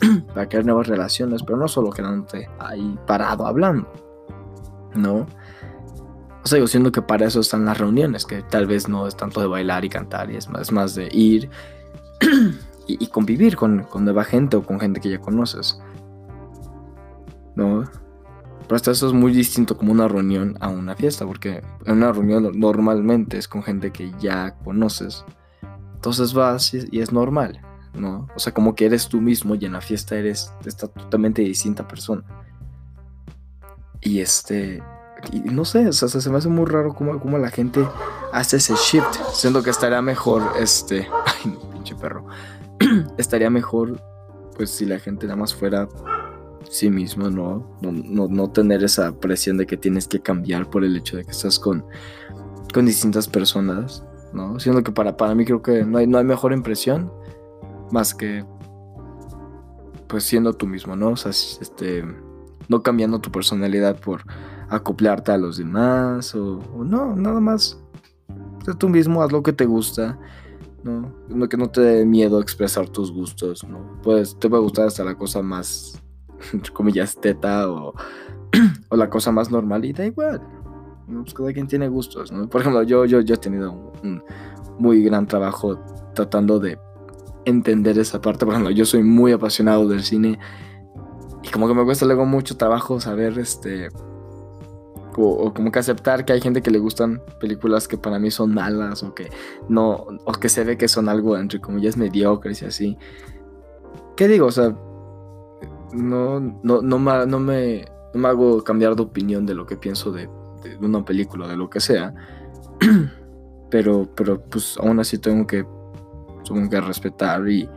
para 0.34 0.48
crear 0.48 0.64
nuevas 0.64 0.88
relaciones, 0.88 1.42
pero 1.42 1.58
no 1.58 1.68
solo 1.68 1.90
quedándote 1.90 2.48
ahí 2.58 2.98
parado 3.06 3.46
hablando, 3.46 3.86
¿no? 4.94 5.26
O 6.48 6.66
sea, 6.66 6.80
yo 6.80 6.92
que 6.92 7.02
para 7.02 7.26
eso 7.26 7.40
están 7.40 7.66
las 7.66 7.76
reuniones, 7.76 8.24
que 8.24 8.42
tal 8.42 8.66
vez 8.66 8.88
no 8.88 9.06
es 9.06 9.14
tanto 9.14 9.40
de 9.42 9.46
bailar 9.46 9.84
y 9.84 9.90
cantar, 9.90 10.30
y 10.30 10.36
es 10.36 10.48
más, 10.48 10.72
más 10.72 10.94
de 10.94 11.08
ir 11.12 11.50
y, 12.86 13.06
convivir 13.08 13.54
con, 13.54 13.82
con 13.82 14.04
nueva 14.04 14.24
gente 14.24 14.56
o 14.56 14.62
con 14.62 14.80
gente 14.80 14.98
que 14.98 15.10
ya 15.10 15.20
conoces, 15.20 15.78
¿no? 17.54 17.84
Pero 18.62 18.76
hasta 18.76 18.92
eso 18.92 19.08
es 19.08 19.12
muy 19.12 19.32
distinto 19.32 19.76
como 19.76 19.92
una 19.92 20.08
reunión 20.08 20.56
a 20.60 20.68
una 20.68 20.96
fiesta, 20.96 21.26
porque 21.26 21.62
en 21.84 21.96
una 21.96 22.12
reunión 22.12 22.50
normalmente 22.58 23.36
es 23.36 23.46
con 23.46 23.62
gente 23.62 23.90
que 23.90 24.10
ya 24.18 24.54
conoces. 24.64 25.26
Entonces 25.96 26.32
vas 26.32 26.72
y, 26.72 26.98
es 26.98 27.12
normal, 27.12 27.60
¿no? 27.92 28.26
O 28.34 28.38
sea, 28.38 28.54
como 28.54 28.74
que 28.74 28.86
eres 28.86 29.06
tú 29.06 29.20
mismo 29.20 29.54
y 29.54 29.66
en 29.66 29.72
la 29.74 29.82
fiesta 29.82 30.16
eres 30.16 30.50
esta 30.64 30.88
totalmente 30.88 31.42
distinta 31.42 31.86
persona. 31.86 32.24
Y 34.00 34.20
este, 34.20 34.82
y 35.32 35.40
no 35.40 35.64
sé, 35.64 35.88
o 35.88 35.92
sea, 35.92 36.08
se 36.08 36.30
me 36.30 36.38
hace 36.38 36.48
muy 36.48 36.66
raro 36.66 36.94
cómo, 36.94 37.18
cómo, 37.20 37.38
la 37.38 37.50
gente 37.50 37.86
hace 38.32 38.58
ese 38.58 38.74
shift, 38.74 39.14
siendo 39.32 39.62
que 39.62 39.70
estaría 39.70 40.00
mejor, 40.00 40.42
este, 40.58 41.08
ay, 41.44 41.58
pinche 41.72 41.94
perro, 41.96 42.26
estaría 43.18 43.50
mejor, 43.50 44.00
pues 44.56 44.70
si 44.70 44.86
la 44.86 44.98
gente 44.98 45.26
nada 45.26 45.36
más 45.36 45.54
fuera 45.54 45.88
sí 46.68 46.90
mismo, 46.90 47.30
¿no? 47.30 47.78
No, 47.80 48.28
no, 48.28 48.50
tener 48.50 48.84
esa 48.84 49.12
presión 49.12 49.56
de 49.56 49.66
que 49.66 49.76
tienes 49.76 50.06
que 50.06 50.20
cambiar 50.20 50.68
por 50.68 50.84
el 50.84 50.96
hecho 50.96 51.16
de 51.16 51.24
que 51.24 51.30
estás 51.30 51.58
con, 51.58 51.84
con 52.74 52.86
distintas 52.86 53.28
personas, 53.28 54.04
¿no? 54.32 54.58
Siendo 54.60 54.82
que 54.82 54.92
para, 54.92 55.16
para 55.16 55.34
mí 55.34 55.44
creo 55.44 55.62
que 55.62 55.84
no 55.84 55.98
hay, 55.98 56.06
no 56.06 56.18
hay 56.18 56.24
mejor 56.24 56.52
impresión 56.52 57.10
más 57.90 58.14
que 58.14 58.44
pues 60.08 60.24
siendo 60.24 60.54
tú 60.54 60.66
mismo, 60.66 60.96
¿no? 60.96 61.10
O 61.10 61.16
sea, 61.16 61.30
este, 61.30 62.04
no 62.68 62.82
cambiando 62.82 63.20
tu 63.20 63.30
personalidad 63.30 63.98
por 64.00 64.22
acoplarte 64.68 65.32
a 65.32 65.38
los 65.38 65.56
demás 65.56 66.34
o, 66.34 66.60
no, 66.84 67.14
nada 67.16 67.40
más. 67.40 67.78
Sé 68.64 68.74
tú 68.74 68.88
mismo, 68.88 69.22
haz 69.22 69.32
lo 69.32 69.42
que 69.42 69.52
te 69.52 69.64
gusta, 69.64 70.18
¿no? 70.82 71.48
Que 71.48 71.56
no 71.56 71.70
te 71.70 71.80
dé 71.80 72.04
miedo 72.04 72.40
expresar 72.40 72.88
tus 72.88 73.12
gustos, 73.12 73.64
¿no? 73.64 74.00
Pues 74.02 74.38
te 74.38 74.48
puede 74.48 74.62
gustar 74.62 74.86
hasta 74.86 75.04
la 75.04 75.14
cosa 75.14 75.42
más 75.42 76.02
entre 76.52 76.72
comillas, 76.72 77.16
teta 77.16 77.70
o, 77.70 77.94
o 78.88 78.96
la 78.96 79.10
cosa 79.10 79.32
más 79.32 79.50
normal 79.50 79.84
y 79.84 79.92
da 79.92 80.06
igual. 80.06 80.40
Pues 81.06 81.32
cada 81.32 81.52
quien 81.52 81.66
tiene 81.66 81.88
gustos, 81.88 82.30
Por 82.50 82.60
ejemplo, 82.60 82.82
yo, 82.82 83.06
yo, 83.06 83.20
yo 83.20 83.34
he 83.34 83.38
tenido 83.38 83.72
un, 84.02 84.22
muy 84.78 85.02
gran 85.02 85.26
trabajo 85.26 85.78
tratando 86.14 86.58
de 86.58 86.78
entender 87.46 87.98
esa 87.98 88.20
parte. 88.20 88.44
Por 88.44 88.54
ejemplo, 88.54 88.70
yo 88.70 88.84
soy 88.84 89.02
muy 89.02 89.32
apasionado 89.32 89.88
del 89.88 90.02
cine 90.02 90.38
Y 91.42 91.48
como 91.48 91.66
que 91.66 91.72
me 91.72 91.84
cuesta 91.84 92.04
luego 92.04 92.26
mucho 92.26 92.58
trabajo 92.58 93.00
saber, 93.00 93.38
este, 93.38 93.88
o, 95.18 95.52
como 95.52 95.72
que 95.72 95.78
aceptar 95.78 96.24
que 96.24 96.32
hay 96.32 96.40
gente 96.40 96.62
que 96.62 96.70
le 96.70 96.78
gustan 96.78 97.22
películas 97.40 97.88
que 97.88 97.98
para 97.98 98.18
mí 98.18 98.30
son 98.30 98.54
malas 98.54 99.02
o 99.02 99.14
que 99.14 99.30
no, 99.68 100.06
o 100.24 100.32
que 100.32 100.48
se 100.48 100.64
ve 100.64 100.78
que 100.78 100.88
son 100.88 101.08
algo 101.08 101.36
entre 101.36 101.60
comillas 101.60 101.96
mediocres 101.96 102.62
y 102.62 102.66
así. 102.66 102.98
¿Qué 104.16 104.28
digo? 104.28 104.46
O 104.46 104.52
sea, 104.52 104.76
no, 105.92 106.40
no, 106.40 106.82
no, 106.82 106.98
me, 106.98 107.26
no, 107.26 107.40
me, 107.40 107.84
hago 108.24 108.62
cambiar 108.64 108.96
de 108.96 109.02
opinión 109.02 109.46
de 109.46 109.54
lo 109.54 109.66
que 109.66 109.76
pienso 109.76 110.12
de, 110.12 110.28
de 110.62 110.86
una 110.86 111.04
película, 111.04 111.48
de 111.48 111.56
lo 111.56 111.68
que 111.70 111.80
sea. 111.80 112.14
pero, 113.70 114.08
pero 114.14 114.40
pues 114.40 114.76
aún 114.78 115.00
así 115.00 115.18
tengo 115.18 115.46
que, 115.46 115.66
tengo 116.44 116.68
que 116.68 116.80
respetar 116.80 117.48
y, 117.48 117.68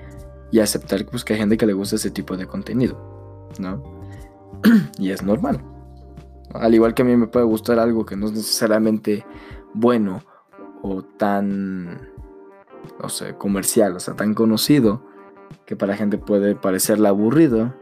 y 0.51 0.59
aceptar 0.59 1.05
pues, 1.05 1.23
que 1.23 1.33
hay 1.33 1.39
gente 1.39 1.57
que 1.57 1.65
le 1.65 1.73
gusta 1.73 1.95
ese 1.95 2.11
tipo 2.11 2.37
de 2.37 2.45
contenido, 2.45 3.49
¿no? 3.59 3.83
y 4.97 5.11
es 5.11 5.23
normal. 5.23 5.70
Al 6.53 6.73
igual 6.73 6.93
que 6.93 7.01
a 7.01 7.05
mí 7.05 7.15
me 7.15 7.27
puede 7.27 7.45
gustar 7.45 7.79
algo 7.79 8.05
que 8.05 8.15
no 8.15 8.27
es 8.27 8.33
necesariamente 8.33 9.25
bueno 9.73 10.23
o 10.81 11.03
tan, 11.03 12.09
no 13.01 13.09
sé, 13.09 13.35
comercial, 13.35 13.95
o 13.95 13.99
sea, 13.99 14.15
tan 14.15 14.33
conocido, 14.33 15.03
que 15.65 15.75
para 15.75 15.93
la 15.93 15.97
gente 15.97 16.17
puede 16.17 16.55
parecerle 16.55 17.07
aburrido, 17.07 17.73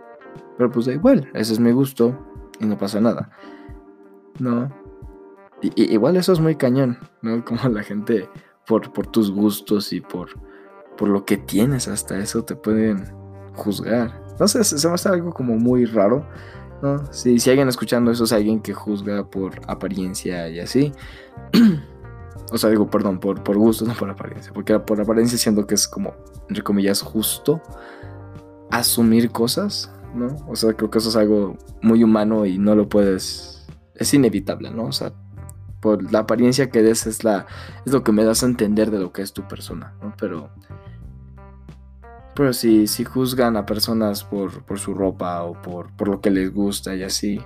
pero 0.57 0.71
pues 0.71 0.85
da 0.85 0.93
igual, 0.93 1.29
ese 1.33 1.53
es 1.53 1.59
mi 1.59 1.71
gusto 1.71 2.17
y 2.59 2.65
no 2.65 2.77
pasa 2.77 2.99
nada. 2.99 3.31
No. 4.39 4.69
Igual 5.61 6.15
eso 6.17 6.33
es 6.33 6.39
muy 6.39 6.55
cañón, 6.55 6.97
¿no? 7.21 7.43
Como 7.45 7.69
la 7.69 7.83
gente, 7.83 8.29
por, 8.65 8.91
por 8.93 9.07
tus 9.07 9.31
gustos 9.31 9.93
y 9.93 10.01
por, 10.01 10.29
por 10.97 11.09
lo 11.09 11.25
que 11.25 11.37
tienes, 11.37 11.87
hasta 11.87 12.17
eso 12.17 12.43
te 12.43 12.55
pueden 12.55 13.05
juzgar. 13.55 14.21
No 14.39 14.47
sé, 14.47 14.63
se 14.63 14.87
me 14.87 14.93
hace 14.93 15.09
algo 15.09 15.33
como 15.33 15.57
muy 15.57 15.85
raro. 15.85 16.25
¿No? 16.81 17.11
Si, 17.11 17.39
si 17.39 17.49
alguien 17.49 17.67
escuchando 17.67 18.11
eso 18.11 18.23
es 18.23 18.31
alguien 18.31 18.61
que 18.61 18.73
juzga 18.73 19.29
por 19.29 19.61
apariencia 19.67 20.49
y 20.49 20.59
así. 20.59 20.91
o 22.51 22.57
sea, 22.57 22.69
digo, 22.69 22.89
perdón, 22.89 23.19
por, 23.19 23.43
por 23.43 23.57
gusto, 23.57 23.85
no 23.87 23.93
por 23.93 24.09
apariencia. 24.09 24.51
Porque 24.53 24.77
por 24.79 24.99
apariencia 24.99 25.37
siento 25.37 25.65
que 25.67 25.75
es 25.75 25.87
como, 25.87 26.13
entre 26.47 26.63
comillas, 26.63 27.01
justo 27.01 27.61
asumir 28.71 29.31
cosas, 29.31 29.91
¿no? 30.13 30.35
O 30.47 30.55
sea, 30.55 30.73
creo 30.73 30.89
que 30.89 30.99
eso 30.99 31.09
es 31.09 31.15
algo 31.15 31.57
muy 31.81 32.03
humano 32.03 32.45
y 32.45 32.57
no 32.57 32.75
lo 32.75 32.87
puedes... 32.87 33.67
Es 33.95 34.13
inevitable, 34.13 34.71
¿no? 34.71 34.85
O 34.85 34.91
sea, 34.91 35.11
por 35.81 36.11
la 36.11 36.19
apariencia 36.19 36.69
que 36.69 36.81
des 36.81 37.07
es, 37.07 37.23
la, 37.23 37.47
es 37.85 37.91
lo 37.91 38.03
que 38.03 38.11
me 38.11 38.23
das 38.23 38.43
a 38.43 38.45
entender 38.45 38.91
de 38.91 38.99
lo 38.99 39.11
que 39.11 39.21
es 39.21 39.33
tu 39.33 39.47
persona, 39.47 39.93
¿no? 40.01 40.13
Pero 40.17 40.49
pero 42.39 42.53
si, 42.53 42.87
si 42.87 43.03
juzgan 43.03 43.57
a 43.57 43.65
personas 43.65 44.23
por, 44.23 44.63
por 44.63 44.79
su 44.79 44.93
ropa 44.93 45.43
o 45.43 45.61
por, 45.61 45.91
por, 45.97 46.07
lo 46.07 46.21
que 46.21 46.31
les 46.31 46.53
gusta 46.53 46.95
y 46.95 47.03
así, 47.03 47.41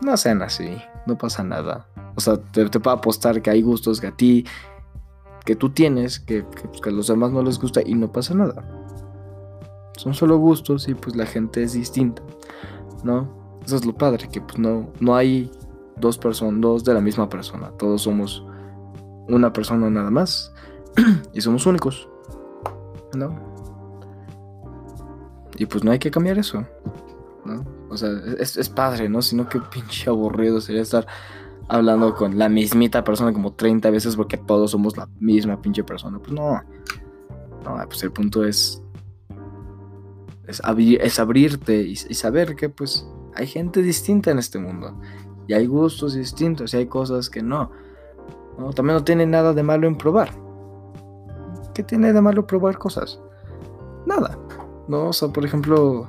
no 0.00 0.16
sean 0.16 0.40
así, 0.40 0.74
no 1.06 1.18
pasa 1.18 1.44
nada. 1.44 1.86
O 2.16 2.20
sea, 2.22 2.38
te, 2.38 2.64
puedo 2.80 2.96
apostar 2.96 3.42
que 3.42 3.50
hay 3.50 3.60
gustos 3.60 4.00
que 4.00 4.06
a 4.06 4.16
ti, 4.16 4.46
que 5.44 5.54
tú 5.54 5.68
tienes, 5.68 6.18
que, 6.18 6.46
que, 6.82 6.88
a 6.88 6.92
los 6.92 7.08
demás 7.08 7.30
no 7.30 7.42
les 7.42 7.58
gusta 7.58 7.82
y 7.84 7.92
no 7.92 8.10
pasa 8.10 8.32
nada. 8.32 8.66
Son 9.98 10.14
solo 10.14 10.38
gustos 10.38 10.88
y 10.88 10.94
pues 10.94 11.14
la 11.14 11.26
gente 11.26 11.62
es 11.62 11.74
distinta, 11.74 12.22
¿no? 13.04 13.58
Eso 13.66 13.76
es 13.76 13.84
lo 13.84 13.94
padre, 13.94 14.30
que 14.32 14.40
pues 14.40 14.58
no, 14.58 14.90
no 14.98 15.14
hay 15.14 15.50
dos 15.98 16.16
personas, 16.16 16.58
dos 16.58 16.84
de 16.84 16.94
la 16.94 17.02
misma 17.02 17.28
persona. 17.28 17.70
Todos 17.76 18.00
somos 18.00 18.46
una 19.28 19.52
persona 19.52 19.90
nada 19.90 20.10
más 20.10 20.54
y 21.34 21.42
somos 21.42 21.66
únicos, 21.66 22.08
¿no? 23.14 23.51
Y 25.62 25.66
pues 25.66 25.84
no 25.84 25.92
hay 25.92 26.00
que 26.00 26.10
cambiar 26.10 26.38
eso. 26.38 26.66
O 27.88 27.96
sea, 27.96 28.10
es, 28.40 28.68
padre, 28.68 29.08
¿no? 29.08 29.22
Sino 29.22 29.48
que 29.48 29.60
pinche 29.72 30.10
aburrido 30.10 30.60
sería 30.60 30.82
estar 30.82 31.06
hablando 31.68 32.16
con 32.16 32.36
la 32.36 32.48
mismita 32.48 33.04
persona 33.04 33.32
como 33.32 33.52
30 33.52 33.88
veces 33.90 34.16
porque 34.16 34.36
todos 34.36 34.72
somos 34.72 34.96
la 34.96 35.08
misma 35.20 35.62
pinche 35.62 35.84
persona. 35.84 36.18
Pues 36.18 36.32
no. 36.32 36.60
No, 37.64 37.80
pues 37.86 38.02
el 38.02 38.10
punto 38.10 38.44
es. 38.44 38.82
Es, 40.48 40.60
es 41.00 41.18
abrirte 41.20 41.76
y, 41.76 41.94
saber 41.94 42.56
que 42.56 42.68
pues 42.68 43.06
hay 43.36 43.46
gente 43.46 43.82
distinta 43.82 44.32
en 44.32 44.40
este 44.40 44.58
mundo. 44.58 45.00
Y 45.46 45.52
hay 45.52 45.66
gustos 45.66 46.14
distintos 46.14 46.74
y 46.74 46.78
hay 46.78 46.86
cosas 46.86 47.30
que 47.30 47.40
no. 47.40 47.70
¿no? 48.58 48.72
También 48.72 48.96
no 48.96 49.04
tiene 49.04 49.26
nada 49.26 49.52
de 49.52 49.62
malo 49.62 49.86
en 49.86 49.96
probar. 49.96 50.32
¿Qué 51.72 51.84
tiene 51.84 52.12
de 52.12 52.20
malo 52.20 52.48
probar 52.48 52.78
cosas? 52.78 53.20
Nada. 54.06 54.36
¿No? 54.88 55.08
O 55.08 55.12
sea, 55.12 55.28
por 55.28 55.44
ejemplo, 55.44 56.08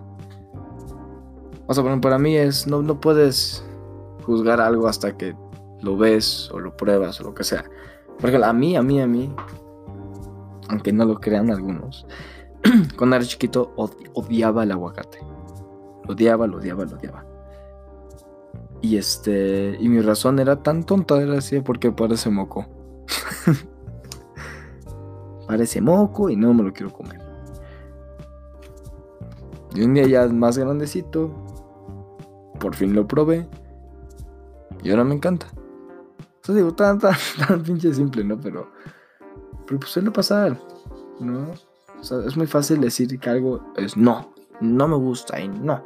o 1.67 1.73
sea, 1.73 2.01
para 2.01 2.19
mí 2.19 2.35
es, 2.35 2.67
no, 2.67 2.81
no 2.81 2.99
puedes 2.99 3.63
juzgar 4.25 4.61
algo 4.61 4.87
hasta 4.87 5.17
que 5.17 5.35
lo 5.81 5.97
ves 5.97 6.49
o 6.51 6.59
lo 6.59 6.75
pruebas 6.75 7.19
o 7.21 7.23
lo 7.23 7.33
que 7.33 7.43
sea. 7.43 7.63
Por 8.19 8.29
ejemplo, 8.29 8.47
a 8.47 8.53
mí, 8.53 8.75
a 8.75 8.81
mí, 8.81 9.01
a 9.01 9.07
mí, 9.07 9.33
aunque 10.69 10.93
no 10.93 11.05
lo 11.05 11.19
crean 11.19 11.51
algunos, 11.51 12.05
cuando 12.97 13.17
era 13.17 13.25
chiquito 13.25 13.73
odiaba 14.13 14.63
el 14.63 14.71
aguacate. 14.71 15.19
Lo 16.05 16.13
odiaba, 16.13 16.47
lo 16.47 16.57
odiaba, 16.57 16.85
lo 16.85 16.97
odiaba. 16.97 17.25
Y 18.81 18.97
este, 18.97 19.77
y 19.79 19.87
mi 19.87 20.01
razón 20.01 20.39
era 20.39 20.61
tan 20.61 20.83
tonta, 20.83 21.21
era 21.21 21.37
así 21.37 21.61
porque 21.61 21.91
parece 21.91 22.29
moco. 22.29 22.65
parece 25.47 25.79
moco 25.79 26.29
y 26.29 26.35
no 26.35 26.53
me 26.53 26.63
lo 26.63 26.73
quiero 26.73 26.91
comer. 26.91 27.22
Y 29.75 29.81
un 29.81 29.93
día 29.93 30.05
ya 30.05 30.27
más 30.27 30.57
grandecito, 30.57 31.31
por 32.59 32.75
fin 32.75 32.93
lo 32.93 33.07
probé. 33.07 33.47
Y 34.83 34.91
ahora 34.91 35.03
me 35.03 35.15
encanta. 35.15 35.47
O 36.41 36.45
sea, 36.45 36.55
digo, 36.55 36.73
tan, 36.73 36.99
tan, 36.99 37.63
pinche 37.63 37.93
simple, 37.93 38.23
¿no? 38.23 38.39
Pero, 38.39 38.71
pero 39.65 39.79
pues 39.79 39.91
suele 39.91 40.11
pasar, 40.11 40.59
¿no? 41.19 41.51
O 41.99 42.03
sea, 42.03 42.19
es 42.25 42.37
muy 42.37 42.47
fácil 42.47 42.81
decir 42.81 43.19
que 43.19 43.29
algo 43.29 43.73
es 43.77 43.95
no, 43.95 44.33
no 44.61 44.87
me 44.87 44.95
gusta 44.95 45.39
y 45.39 45.47
no. 45.47 45.83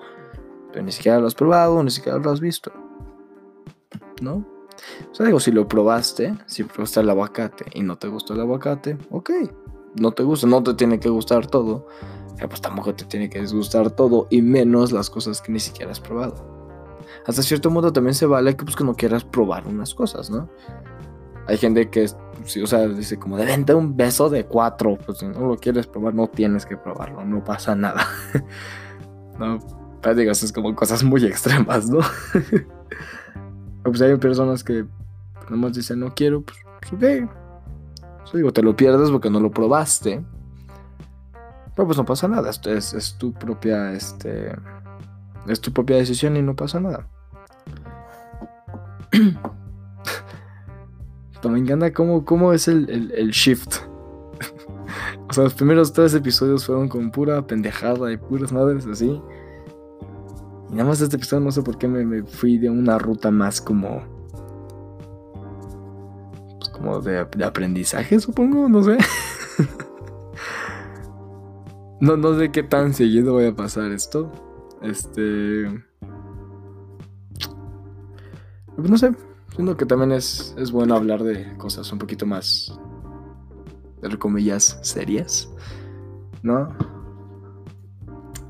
Pero 0.72 0.84
ni 0.84 0.92
siquiera 0.92 1.20
lo 1.20 1.28
has 1.28 1.36
probado, 1.36 1.82
ni 1.84 1.92
siquiera 1.92 2.18
lo 2.18 2.32
has 2.32 2.40
visto. 2.40 2.72
¿No? 4.22 4.46
O 5.12 5.16
sea, 5.16 5.26
digo, 5.26 5.40
si 5.40 5.52
lo 5.52 5.68
probaste, 5.68 6.36
si 6.46 6.64
probaste 6.64 7.00
el 7.00 7.10
aguacate 7.10 7.66
y 7.74 7.84
no 7.84 7.98
te 7.98 8.08
gustó 8.08 8.34
el 8.34 8.42
aguacate, 8.42 8.98
ok. 9.12 9.32
No 9.96 10.12
te 10.12 10.24
gusta, 10.24 10.48
no 10.48 10.62
te 10.62 10.74
tiene 10.74 11.00
que 11.00 11.10
gustar 11.10 11.48
todo 11.48 11.88
pues 12.46 12.62
tampoco 12.62 12.94
te 12.94 13.06
tiene 13.06 13.30
que 13.30 13.42
disgustar 13.42 13.90
todo 13.92 14.28
y 14.30 14.42
menos 14.42 14.92
las 14.92 15.10
cosas 15.10 15.42
que 15.42 15.52
ni 15.52 15.60
siquiera 15.60 15.92
has 15.92 16.00
probado. 16.00 16.36
Hasta 17.26 17.42
cierto 17.42 17.70
modo 17.72 17.92
también 17.92 18.14
se 18.14 18.26
vale 18.26 18.56
que, 18.56 18.64
pues, 18.64 18.76
que 18.76 18.84
no 18.84 18.94
quieras 18.94 19.24
probar 19.24 19.68
unas 19.68 19.94
cosas, 19.94 20.30
¿no? 20.30 20.50
Hay 21.48 21.58
gente 21.58 21.90
que, 21.90 22.06
o 22.06 22.68
sea, 22.68 22.88
dice 22.88 23.18
como 23.18 23.38
de 23.38 23.46
vente 23.46 23.74
un 23.74 23.96
beso 23.96 24.30
de 24.30 24.46
cuatro, 24.46 24.98
pues 25.06 25.20
si 25.20 25.26
no 25.26 25.48
lo 25.48 25.58
quieres 25.58 25.88
probar, 25.88 26.14
no 26.14 26.28
tienes 26.28 26.66
que 26.66 26.78
probarlo, 26.78 27.24
no 27.26 27.44
pasa 27.44 27.76
nada. 27.76 28.06
no, 29.40 29.60
pero 30.02 30.16
digas, 30.16 30.44
es 30.44 30.52
como 30.52 30.76
cosas 30.76 31.04
muy 31.04 31.26
extremas, 31.26 31.90
¿no? 31.90 32.00
pues 33.84 34.02
hay 34.02 34.16
personas 34.18 34.64
que 34.64 34.86
nomás 35.50 35.74
dicen 35.74 36.00
no 36.00 36.14
quiero, 36.14 36.42
pues, 36.42 36.58
pues 36.82 36.94
ok. 36.94 37.32
Yo 38.32 38.38
digo, 38.38 38.52
te 38.52 38.62
lo 38.62 38.76
pierdes 38.76 39.10
porque 39.10 39.30
no 39.30 39.40
lo 39.40 39.52
probaste. 39.52 40.22
Pero 41.78 41.86
pues 41.86 41.98
no 42.00 42.06
pasa 42.06 42.28
nada, 42.28 42.50
esto 42.50 42.72
es, 42.72 43.16
tu 43.20 43.32
propia, 43.34 43.94
este, 43.94 44.52
es 45.48 45.62
tu 45.62 45.72
propia 45.72 45.98
decisión 45.98 46.36
y 46.36 46.42
no 46.42 46.56
pasa 46.56 46.80
nada. 46.80 47.08
Me 51.48 51.60
encanta 51.60 51.94
cómo, 51.94 52.26
cómo 52.26 52.52
es 52.52 52.68
el, 52.68 53.30
shift. 53.30 53.76
o 55.30 55.34
sea, 55.34 55.44
los 55.44 55.54
primeros 55.54 55.94
tres 55.94 56.16
episodios 56.16 56.66
fueron 56.66 56.90
con 56.90 57.12
pura 57.12 57.46
pendejada 57.46 58.12
y 58.12 58.18
puras 58.18 58.52
madres 58.52 58.88
así. 58.88 59.22
Y 60.70 60.72
nada 60.72 60.90
más 60.90 61.00
este 61.00 61.16
episodio 61.16 61.46
no 61.46 61.52
sé 61.52 61.62
por 61.62 61.78
qué 61.78 61.88
me, 61.88 62.04
me 62.04 62.24
fui 62.24 62.58
de 62.58 62.72
una 62.72 62.98
ruta 62.98 63.30
más 63.30 63.62
como... 63.62 64.04
Pues 66.58 66.70
como 66.70 67.02
de 67.02 67.20
aprendizaje, 67.46 68.20
supongo, 68.20 68.68
no 68.68 68.82
sé. 68.82 68.98
No, 72.00 72.16
no 72.16 72.38
sé 72.38 72.52
qué 72.52 72.62
tan 72.62 72.94
seguido 72.94 73.34
voy 73.34 73.46
a 73.46 73.56
pasar 73.56 73.92
esto. 73.92 74.32
Este. 74.82 75.84
Pues 78.76 78.90
no 78.90 78.98
sé. 78.98 79.16
Siento 79.56 79.76
que 79.76 79.88
también 79.88 80.12
es, 80.12 80.54
es 80.58 80.72
bueno 80.72 80.96
hablar 80.96 81.24
de 81.24 81.58
cosas 81.58 81.92
un 81.92 81.98
poquito 81.98 82.28
más. 82.28 82.78
Entre 84.04 84.20
comillas, 84.20 84.78
serias. 84.84 85.52
¿No? 86.44 86.70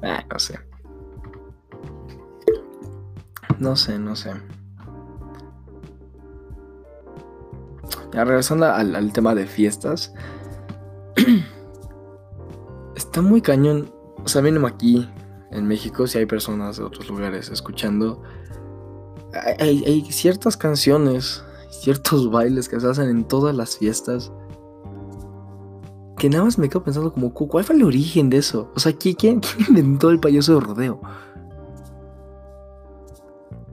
Ah, 0.04 0.24
no 0.30 0.39
sé. 0.39 0.60
No 3.60 3.76
sé, 3.78 3.98
no 3.98 4.16
sé. 4.16 4.32
Ya 8.14 8.26
regresando 8.26 8.66
al, 8.66 8.93
al 8.93 9.14
tema 9.14 9.34
de 9.34 9.45
fiestas. 9.48 10.14
está 13.18 13.28
muy 13.28 13.41
cañón. 13.41 13.91
O 14.24 14.28
sea, 14.28 14.43
mínimo 14.43 14.68
aquí, 14.68 15.09
en 15.49 15.68
México, 15.68 16.05
si 16.05 16.20
hay 16.20 16.28
personas 16.28 16.78
de 16.78 16.84
otros 16.84 17.07
lugares 17.09 17.49
escuchando, 17.49 18.22
hay, 19.59 19.84
hay 19.86 20.05
ciertas 20.11 20.55
canciones, 20.55 21.43
ciertos 21.72 22.30
bailes 22.32 22.70
que 22.70 22.80
se 22.80 22.88
hacen 22.88 23.09
en 23.09 23.24
todas 23.24 23.55
las 23.55 23.78
fiestas 23.78 24.32
que 26.20 26.32
nada 26.32 26.45
más 26.45 26.57
me 26.57 26.68
quedo 26.68 26.84
pensando 26.84 27.13
como, 27.13 27.32
¿cuál 27.32 27.63
fue 27.63 27.76
el 27.76 27.84
origen 27.84 28.32
de 28.32 28.38
eso? 28.38 28.72
O 28.76 28.80
sea, 28.80 28.91
¿quién, 28.91 29.15
quién 29.20 29.41
inventó 29.68 30.09
el 30.09 30.20
payaso 30.20 30.55
de 30.55 30.59
rodeo? 30.61 31.01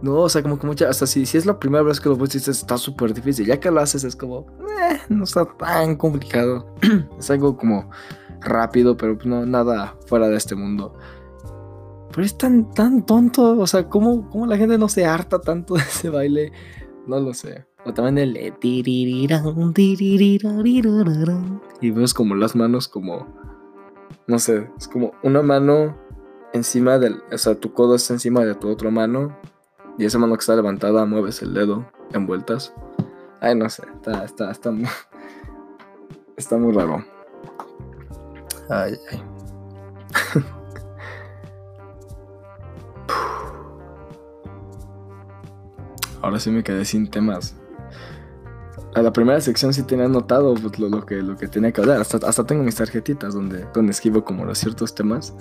No, 0.03 0.21
o 0.21 0.29
sea, 0.29 0.43
como 0.43 0.59
que 0.59 0.67
mucha, 0.67 0.89
hasta 0.89 1.07
si, 1.07 1.25
si 1.25 1.39
es 1.39 1.47
la 1.47 1.59
primera 1.59 1.83
vez 1.83 2.01
que 2.01 2.11
lo 2.11 2.17
ves, 2.17 2.35
está 2.35 2.77
súper 2.77 3.15
difícil. 3.15 3.47
Ya 3.47 3.59
que 3.59 3.71
lo 3.71 3.81
haces 3.81 4.05
es 4.05 4.15
como, 4.15 4.47
eh, 4.61 5.01
no 5.09 5.25
está 5.25 5.47
tan 5.57 5.97
complicado. 5.97 6.67
es 7.19 7.31
algo 7.31 7.57
como 7.57 7.91
rápido, 8.45 8.97
pero 8.97 9.19
no, 9.25 9.47
nada 9.47 9.97
fuera 10.07 10.29
de 10.29 10.37
este 10.37 10.55
mundo. 10.55 10.95
Pero 12.11 12.25
es 12.25 12.39
tan, 12.39 12.73
tan 12.73 13.05
tonto, 13.05 13.59
o 13.59 13.67
sea, 13.67 13.89
¿cómo, 13.89 14.31
¿cómo 14.31 14.47
la 14.47 14.57
gente 14.57 14.79
no 14.79 14.89
se 14.89 15.05
harta 15.05 15.41
tanto 15.41 15.75
de 15.75 15.81
ese 15.81 16.11
baile? 16.11 16.53
No 17.07 17.19
lo 17.19 17.35
sé. 17.35 17.67
O 17.85 17.93
también 17.93 18.19
el... 18.19 18.55
Y 21.81 21.91
ves 21.91 22.15
como 22.15 22.35
las 22.35 22.57
manos 22.57 22.89
como... 22.89 23.27
No 24.27 24.39
sé, 24.39 24.71
es 24.79 24.89
como 24.89 25.13
una 25.23 25.43
mano 25.43 25.97
encima 26.53 26.99
del... 26.99 27.23
O 27.31 27.37
sea, 27.37 27.57
tu 27.57 27.73
codo 27.73 27.97
está 27.97 28.15
encima 28.15 28.45
de 28.45 28.55
tu 28.55 28.69
otra 28.69 28.91
mano. 28.91 29.37
Y 29.99 30.05
esa 30.05 30.19
mano 30.19 30.35
que 30.35 30.41
está 30.41 30.57
levantada 30.57 31.05
mueves 31.05 31.43
el 31.43 31.53
dedo 31.53 31.87
en 32.13 32.27
vueltas. 32.27 32.73
Ay, 33.41 33.55
no 33.55 33.69
sé, 33.69 33.83
está, 33.93 34.25
está, 34.25 34.51
está 34.51 34.71
muy... 34.71 34.87
Está 36.37 36.59
muy 36.59 36.73
raro. 36.73 37.05
Ay, 38.69 38.99
ay. 39.11 39.23
Ahora 46.23 46.39
sí 46.41 46.51
me 46.51 46.63
quedé 46.63 46.85
sin 46.85 47.11
temas 47.11 47.55
a 48.95 49.03
la 49.03 49.13
primera 49.13 49.41
sección 49.41 49.75
sí 49.75 49.83
tenía 49.83 50.07
anotado 50.07 50.55
pues, 50.55 50.79
lo, 50.79 51.05
que, 51.05 51.17
lo 51.17 51.37
que 51.37 51.49
tenía 51.49 51.73
que 51.73 51.81
hablar. 51.81 52.01
Hasta, 52.01 52.19
hasta 52.27 52.45
tengo 52.45 52.63
mis 52.63 52.77
tarjetitas 52.77 53.35
donde, 53.35 53.67
donde 53.75 53.91
escribo 53.91 54.25
como 54.25 54.45
los 54.45 54.59
ciertos 54.59 54.95
temas. 54.95 55.35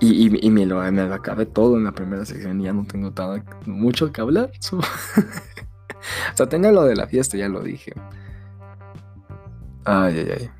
Y, 0.00 0.36
y, 0.44 0.50
me, 0.50 0.66
lo, 0.66 0.80
me 0.90 1.06
lo 1.06 1.14
acabé 1.14 1.46
todo 1.46 1.76
en 1.76 1.84
la 1.84 1.92
primera 1.92 2.24
sección 2.24 2.60
y 2.60 2.64
ya 2.64 2.72
no 2.72 2.84
tengo 2.84 3.12
tan, 3.12 3.44
mucho 3.66 4.10
que 4.10 4.20
hablar. 4.20 4.50
o 4.72 6.36
sea, 6.36 6.48
tenía 6.48 6.72
lo 6.72 6.82
de 6.84 6.96
la 6.96 7.06
fiesta, 7.06 7.36
ya 7.36 7.48
lo 7.48 7.60
dije. 7.62 7.92
Ay, 9.84 10.18
ay, 10.18 10.28
ay. 10.40 10.50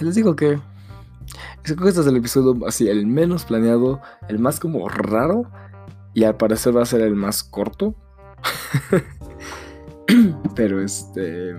Les 0.00 0.14
digo 0.14 0.36
que... 0.36 0.58
Es 1.64 1.74
que 1.74 1.88
este 1.88 2.00
es 2.00 2.06
el 2.06 2.16
episodio 2.16 2.66
así, 2.66 2.88
el 2.88 3.06
menos 3.06 3.44
planeado, 3.44 4.00
el 4.28 4.38
más 4.38 4.58
como 4.60 4.88
raro 4.88 5.50
y 6.14 6.24
al 6.24 6.36
parecer 6.36 6.76
va 6.76 6.82
a 6.82 6.86
ser 6.86 7.02
el 7.02 7.14
más 7.14 7.44
corto. 7.44 7.94
pero 10.54 10.80
este... 10.80 11.54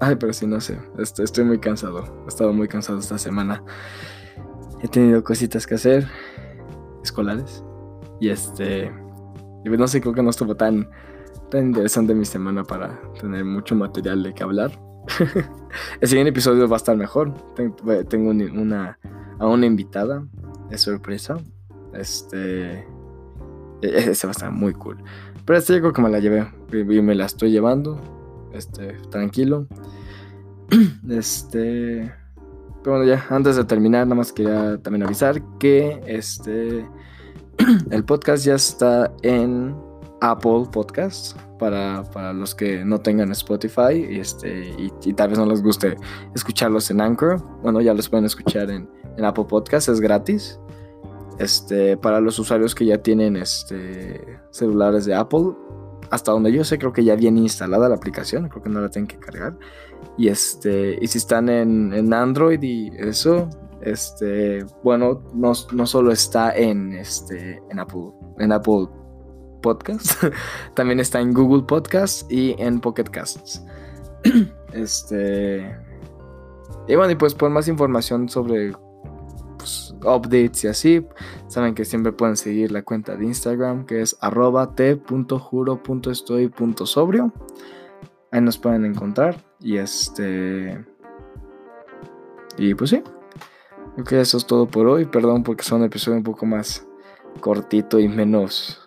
Ay, 0.00 0.16
pero 0.16 0.32
sí, 0.32 0.46
no 0.46 0.60
sé. 0.60 0.78
Este, 0.98 1.22
estoy 1.22 1.44
muy 1.44 1.58
cansado. 1.58 2.04
He 2.26 2.28
estado 2.28 2.52
muy 2.52 2.68
cansado 2.68 2.98
esta 2.98 3.18
semana. 3.18 3.62
He 4.82 4.88
tenido 4.88 5.24
cositas 5.24 5.66
que 5.66 5.76
hacer. 5.76 6.06
Escolares. 7.02 7.64
Y 8.20 8.28
este... 8.28 8.92
Pues 9.64 9.78
no 9.78 9.88
sé, 9.88 10.00
creo 10.00 10.14
que 10.14 10.22
no 10.22 10.30
estuvo 10.30 10.54
tan, 10.54 10.88
tan 11.50 11.66
interesante 11.66 12.14
mi 12.14 12.24
semana 12.24 12.62
para 12.62 13.00
tener 13.20 13.44
mucho 13.44 13.74
material 13.74 14.22
de 14.22 14.32
que 14.32 14.44
hablar. 14.44 14.78
el 16.00 16.08
siguiente 16.08 16.30
episodio 16.30 16.68
va 16.68 16.76
a 16.76 16.78
estar 16.78 16.96
mejor. 16.96 17.32
Tengo, 17.54 18.30
una, 18.30 18.98
a 19.38 19.46
una 19.46 19.66
invitada 19.66 20.24
de 20.68 20.78
sorpresa. 20.78 21.36
Este 21.92 22.86
e-, 23.82 24.10
ese 24.10 24.26
va 24.26 24.30
a 24.30 24.32
estar 24.32 24.52
muy 24.52 24.72
cool. 24.74 24.98
Pero 25.44 25.58
este 25.58 25.80
creo 25.80 25.92
me 26.02 26.10
la 26.10 26.18
llevé. 26.18 26.50
Y 26.72 27.00
me 27.02 27.14
la 27.14 27.26
estoy 27.26 27.50
llevando. 27.50 28.00
Este, 28.52 28.94
tranquilo. 29.10 29.66
Este. 31.08 32.12
Pero 32.82 32.98
bueno, 32.98 33.04
ya, 33.04 33.24
antes 33.30 33.56
de 33.56 33.64
terminar, 33.64 34.06
nada 34.06 34.16
más 34.16 34.32
quería 34.32 34.78
también 34.78 35.04
avisar 35.04 35.42
que 35.58 36.00
este. 36.06 36.88
El 37.90 38.04
podcast 38.04 38.44
ya 38.44 38.54
está 38.54 39.12
en 39.22 39.74
Apple 40.20 40.64
Podcasts. 40.72 41.36
Para, 41.58 42.02
para 42.12 42.34
los 42.34 42.54
que 42.54 42.84
no 42.84 42.98
tengan 42.98 43.32
Spotify 43.32 43.94
y, 44.10 44.20
este, 44.20 44.74
y, 44.78 45.12
tal 45.14 45.30
vez 45.30 45.38
no 45.38 45.46
les 45.46 45.62
guste 45.62 45.96
escucharlos 46.34 46.90
en 46.90 47.00
Anchor. 47.00 47.42
Bueno, 47.62 47.80
ya 47.80 47.94
los 47.94 48.10
pueden 48.10 48.26
escuchar 48.26 48.70
en, 48.70 48.88
en 49.16 49.24
Apple 49.24 49.46
Podcasts, 49.48 49.88
es 49.88 50.00
gratis. 50.00 50.60
Este, 51.38 51.96
para 51.96 52.20
los 52.20 52.38
usuarios 52.38 52.74
que 52.74 52.86
ya 52.86 52.98
tienen 52.98 53.36
este, 53.36 54.38
celulares 54.50 55.04
de 55.04 55.14
Apple, 55.14 55.52
hasta 56.10 56.32
donde 56.32 56.52
yo 56.52 56.64
sé, 56.64 56.78
creo 56.78 56.92
que 56.92 57.04
ya 57.04 57.14
viene 57.14 57.40
instalada 57.40 57.88
la 57.88 57.96
aplicación, 57.96 58.48
creo 58.48 58.62
que 58.62 58.70
no 58.70 58.80
la 58.80 58.88
tienen 58.88 59.08
que 59.08 59.18
cargar. 59.18 59.58
Y 60.16 60.28
este, 60.28 60.98
y 61.00 61.06
si 61.06 61.18
están 61.18 61.48
en, 61.48 62.12
Android 62.12 62.62
y 62.62 62.90
eso, 62.96 63.50
este, 63.82 64.64
bueno, 64.82 65.22
no, 65.34 65.52
no, 65.72 65.86
solo 65.86 66.10
está 66.10 66.56
en 66.56 66.92
este, 66.92 67.62
en 67.70 67.78
Apple, 67.78 68.12
en 68.38 68.52
Apple 68.52 68.88
Podcast, 69.66 70.22
también 70.74 71.00
está 71.00 71.20
en 71.20 71.32
Google 71.32 71.62
Podcast 71.62 72.30
y 72.30 72.54
en 72.58 72.78
Pocket 72.78 73.10
Casts. 73.10 73.64
este, 74.72 75.76
y 76.86 76.94
bueno, 76.94 77.10
y 77.10 77.16
pues 77.16 77.34
por 77.34 77.50
más 77.50 77.66
información 77.66 78.28
sobre 78.28 78.72
updates 80.04 80.62
y 80.64 80.68
así, 80.68 81.04
saben 81.48 81.74
que 81.74 81.84
siempre 81.84 82.12
pueden 82.12 82.36
seguir 82.36 82.70
la 82.70 82.82
cuenta 82.82 83.16
de 83.16 83.24
Instagram 83.24 83.86
que 83.86 84.02
es 84.02 84.16
arroba 84.20 84.76
t.juro.estoy.sobrio. 84.76 87.32
Ahí 88.30 88.40
nos 88.40 88.56
pueden 88.58 88.84
encontrar. 88.84 89.44
Y 89.60 89.78
este. 89.78 90.84
Y 92.56 92.74
pues 92.74 92.90
sí. 92.90 93.02
Creo 93.94 94.04
que 94.04 94.20
eso 94.20 94.36
es 94.36 94.46
todo 94.46 94.68
por 94.68 94.86
hoy. 94.86 95.06
Perdón 95.06 95.42
porque 95.42 95.64
son 95.64 95.82
episodios 95.82 96.18
un 96.18 96.24
poco 96.24 96.46
más 96.46 96.86
cortito 97.40 97.98
y 97.98 98.06
menos 98.08 98.85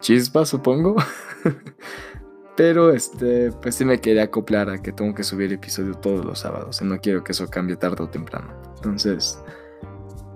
chispa, 0.00 0.44
supongo. 0.44 0.96
Pero 2.56 2.90
este, 2.90 3.52
pues 3.62 3.76
sí 3.76 3.84
me 3.84 4.00
quería 4.00 4.24
acoplar 4.24 4.68
a 4.68 4.82
que 4.82 4.90
tengo 4.90 5.14
que 5.14 5.22
subir 5.22 5.52
episodio 5.52 5.94
todos 5.94 6.24
los 6.24 6.40
sábados. 6.40 6.80
Y 6.82 6.84
no 6.84 6.98
quiero 6.98 7.22
que 7.22 7.32
eso 7.32 7.48
cambie 7.48 7.76
tarde 7.76 8.02
o 8.02 8.08
temprano. 8.08 8.48
Entonces, 8.76 9.40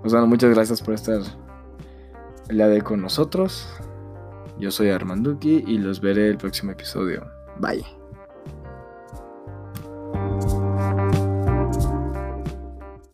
pues 0.01 0.13
bueno, 0.13 0.27
muchas 0.27 0.53
gracias 0.53 0.81
por 0.81 0.93
estar 0.93 1.21
día 2.49 2.67
de 2.67 2.81
con 2.81 3.01
nosotros. 3.01 3.67
Yo 4.57 4.71
soy 4.71 4.89
Armanduki 4.89 5.63
y 5.67 5.77
los 5.77 5.99
veré 5.99 6.29
el 6.29 6.37
próximo 6.37 6.71
episodio. 6.71 7.25
Bye. 7.59 8.02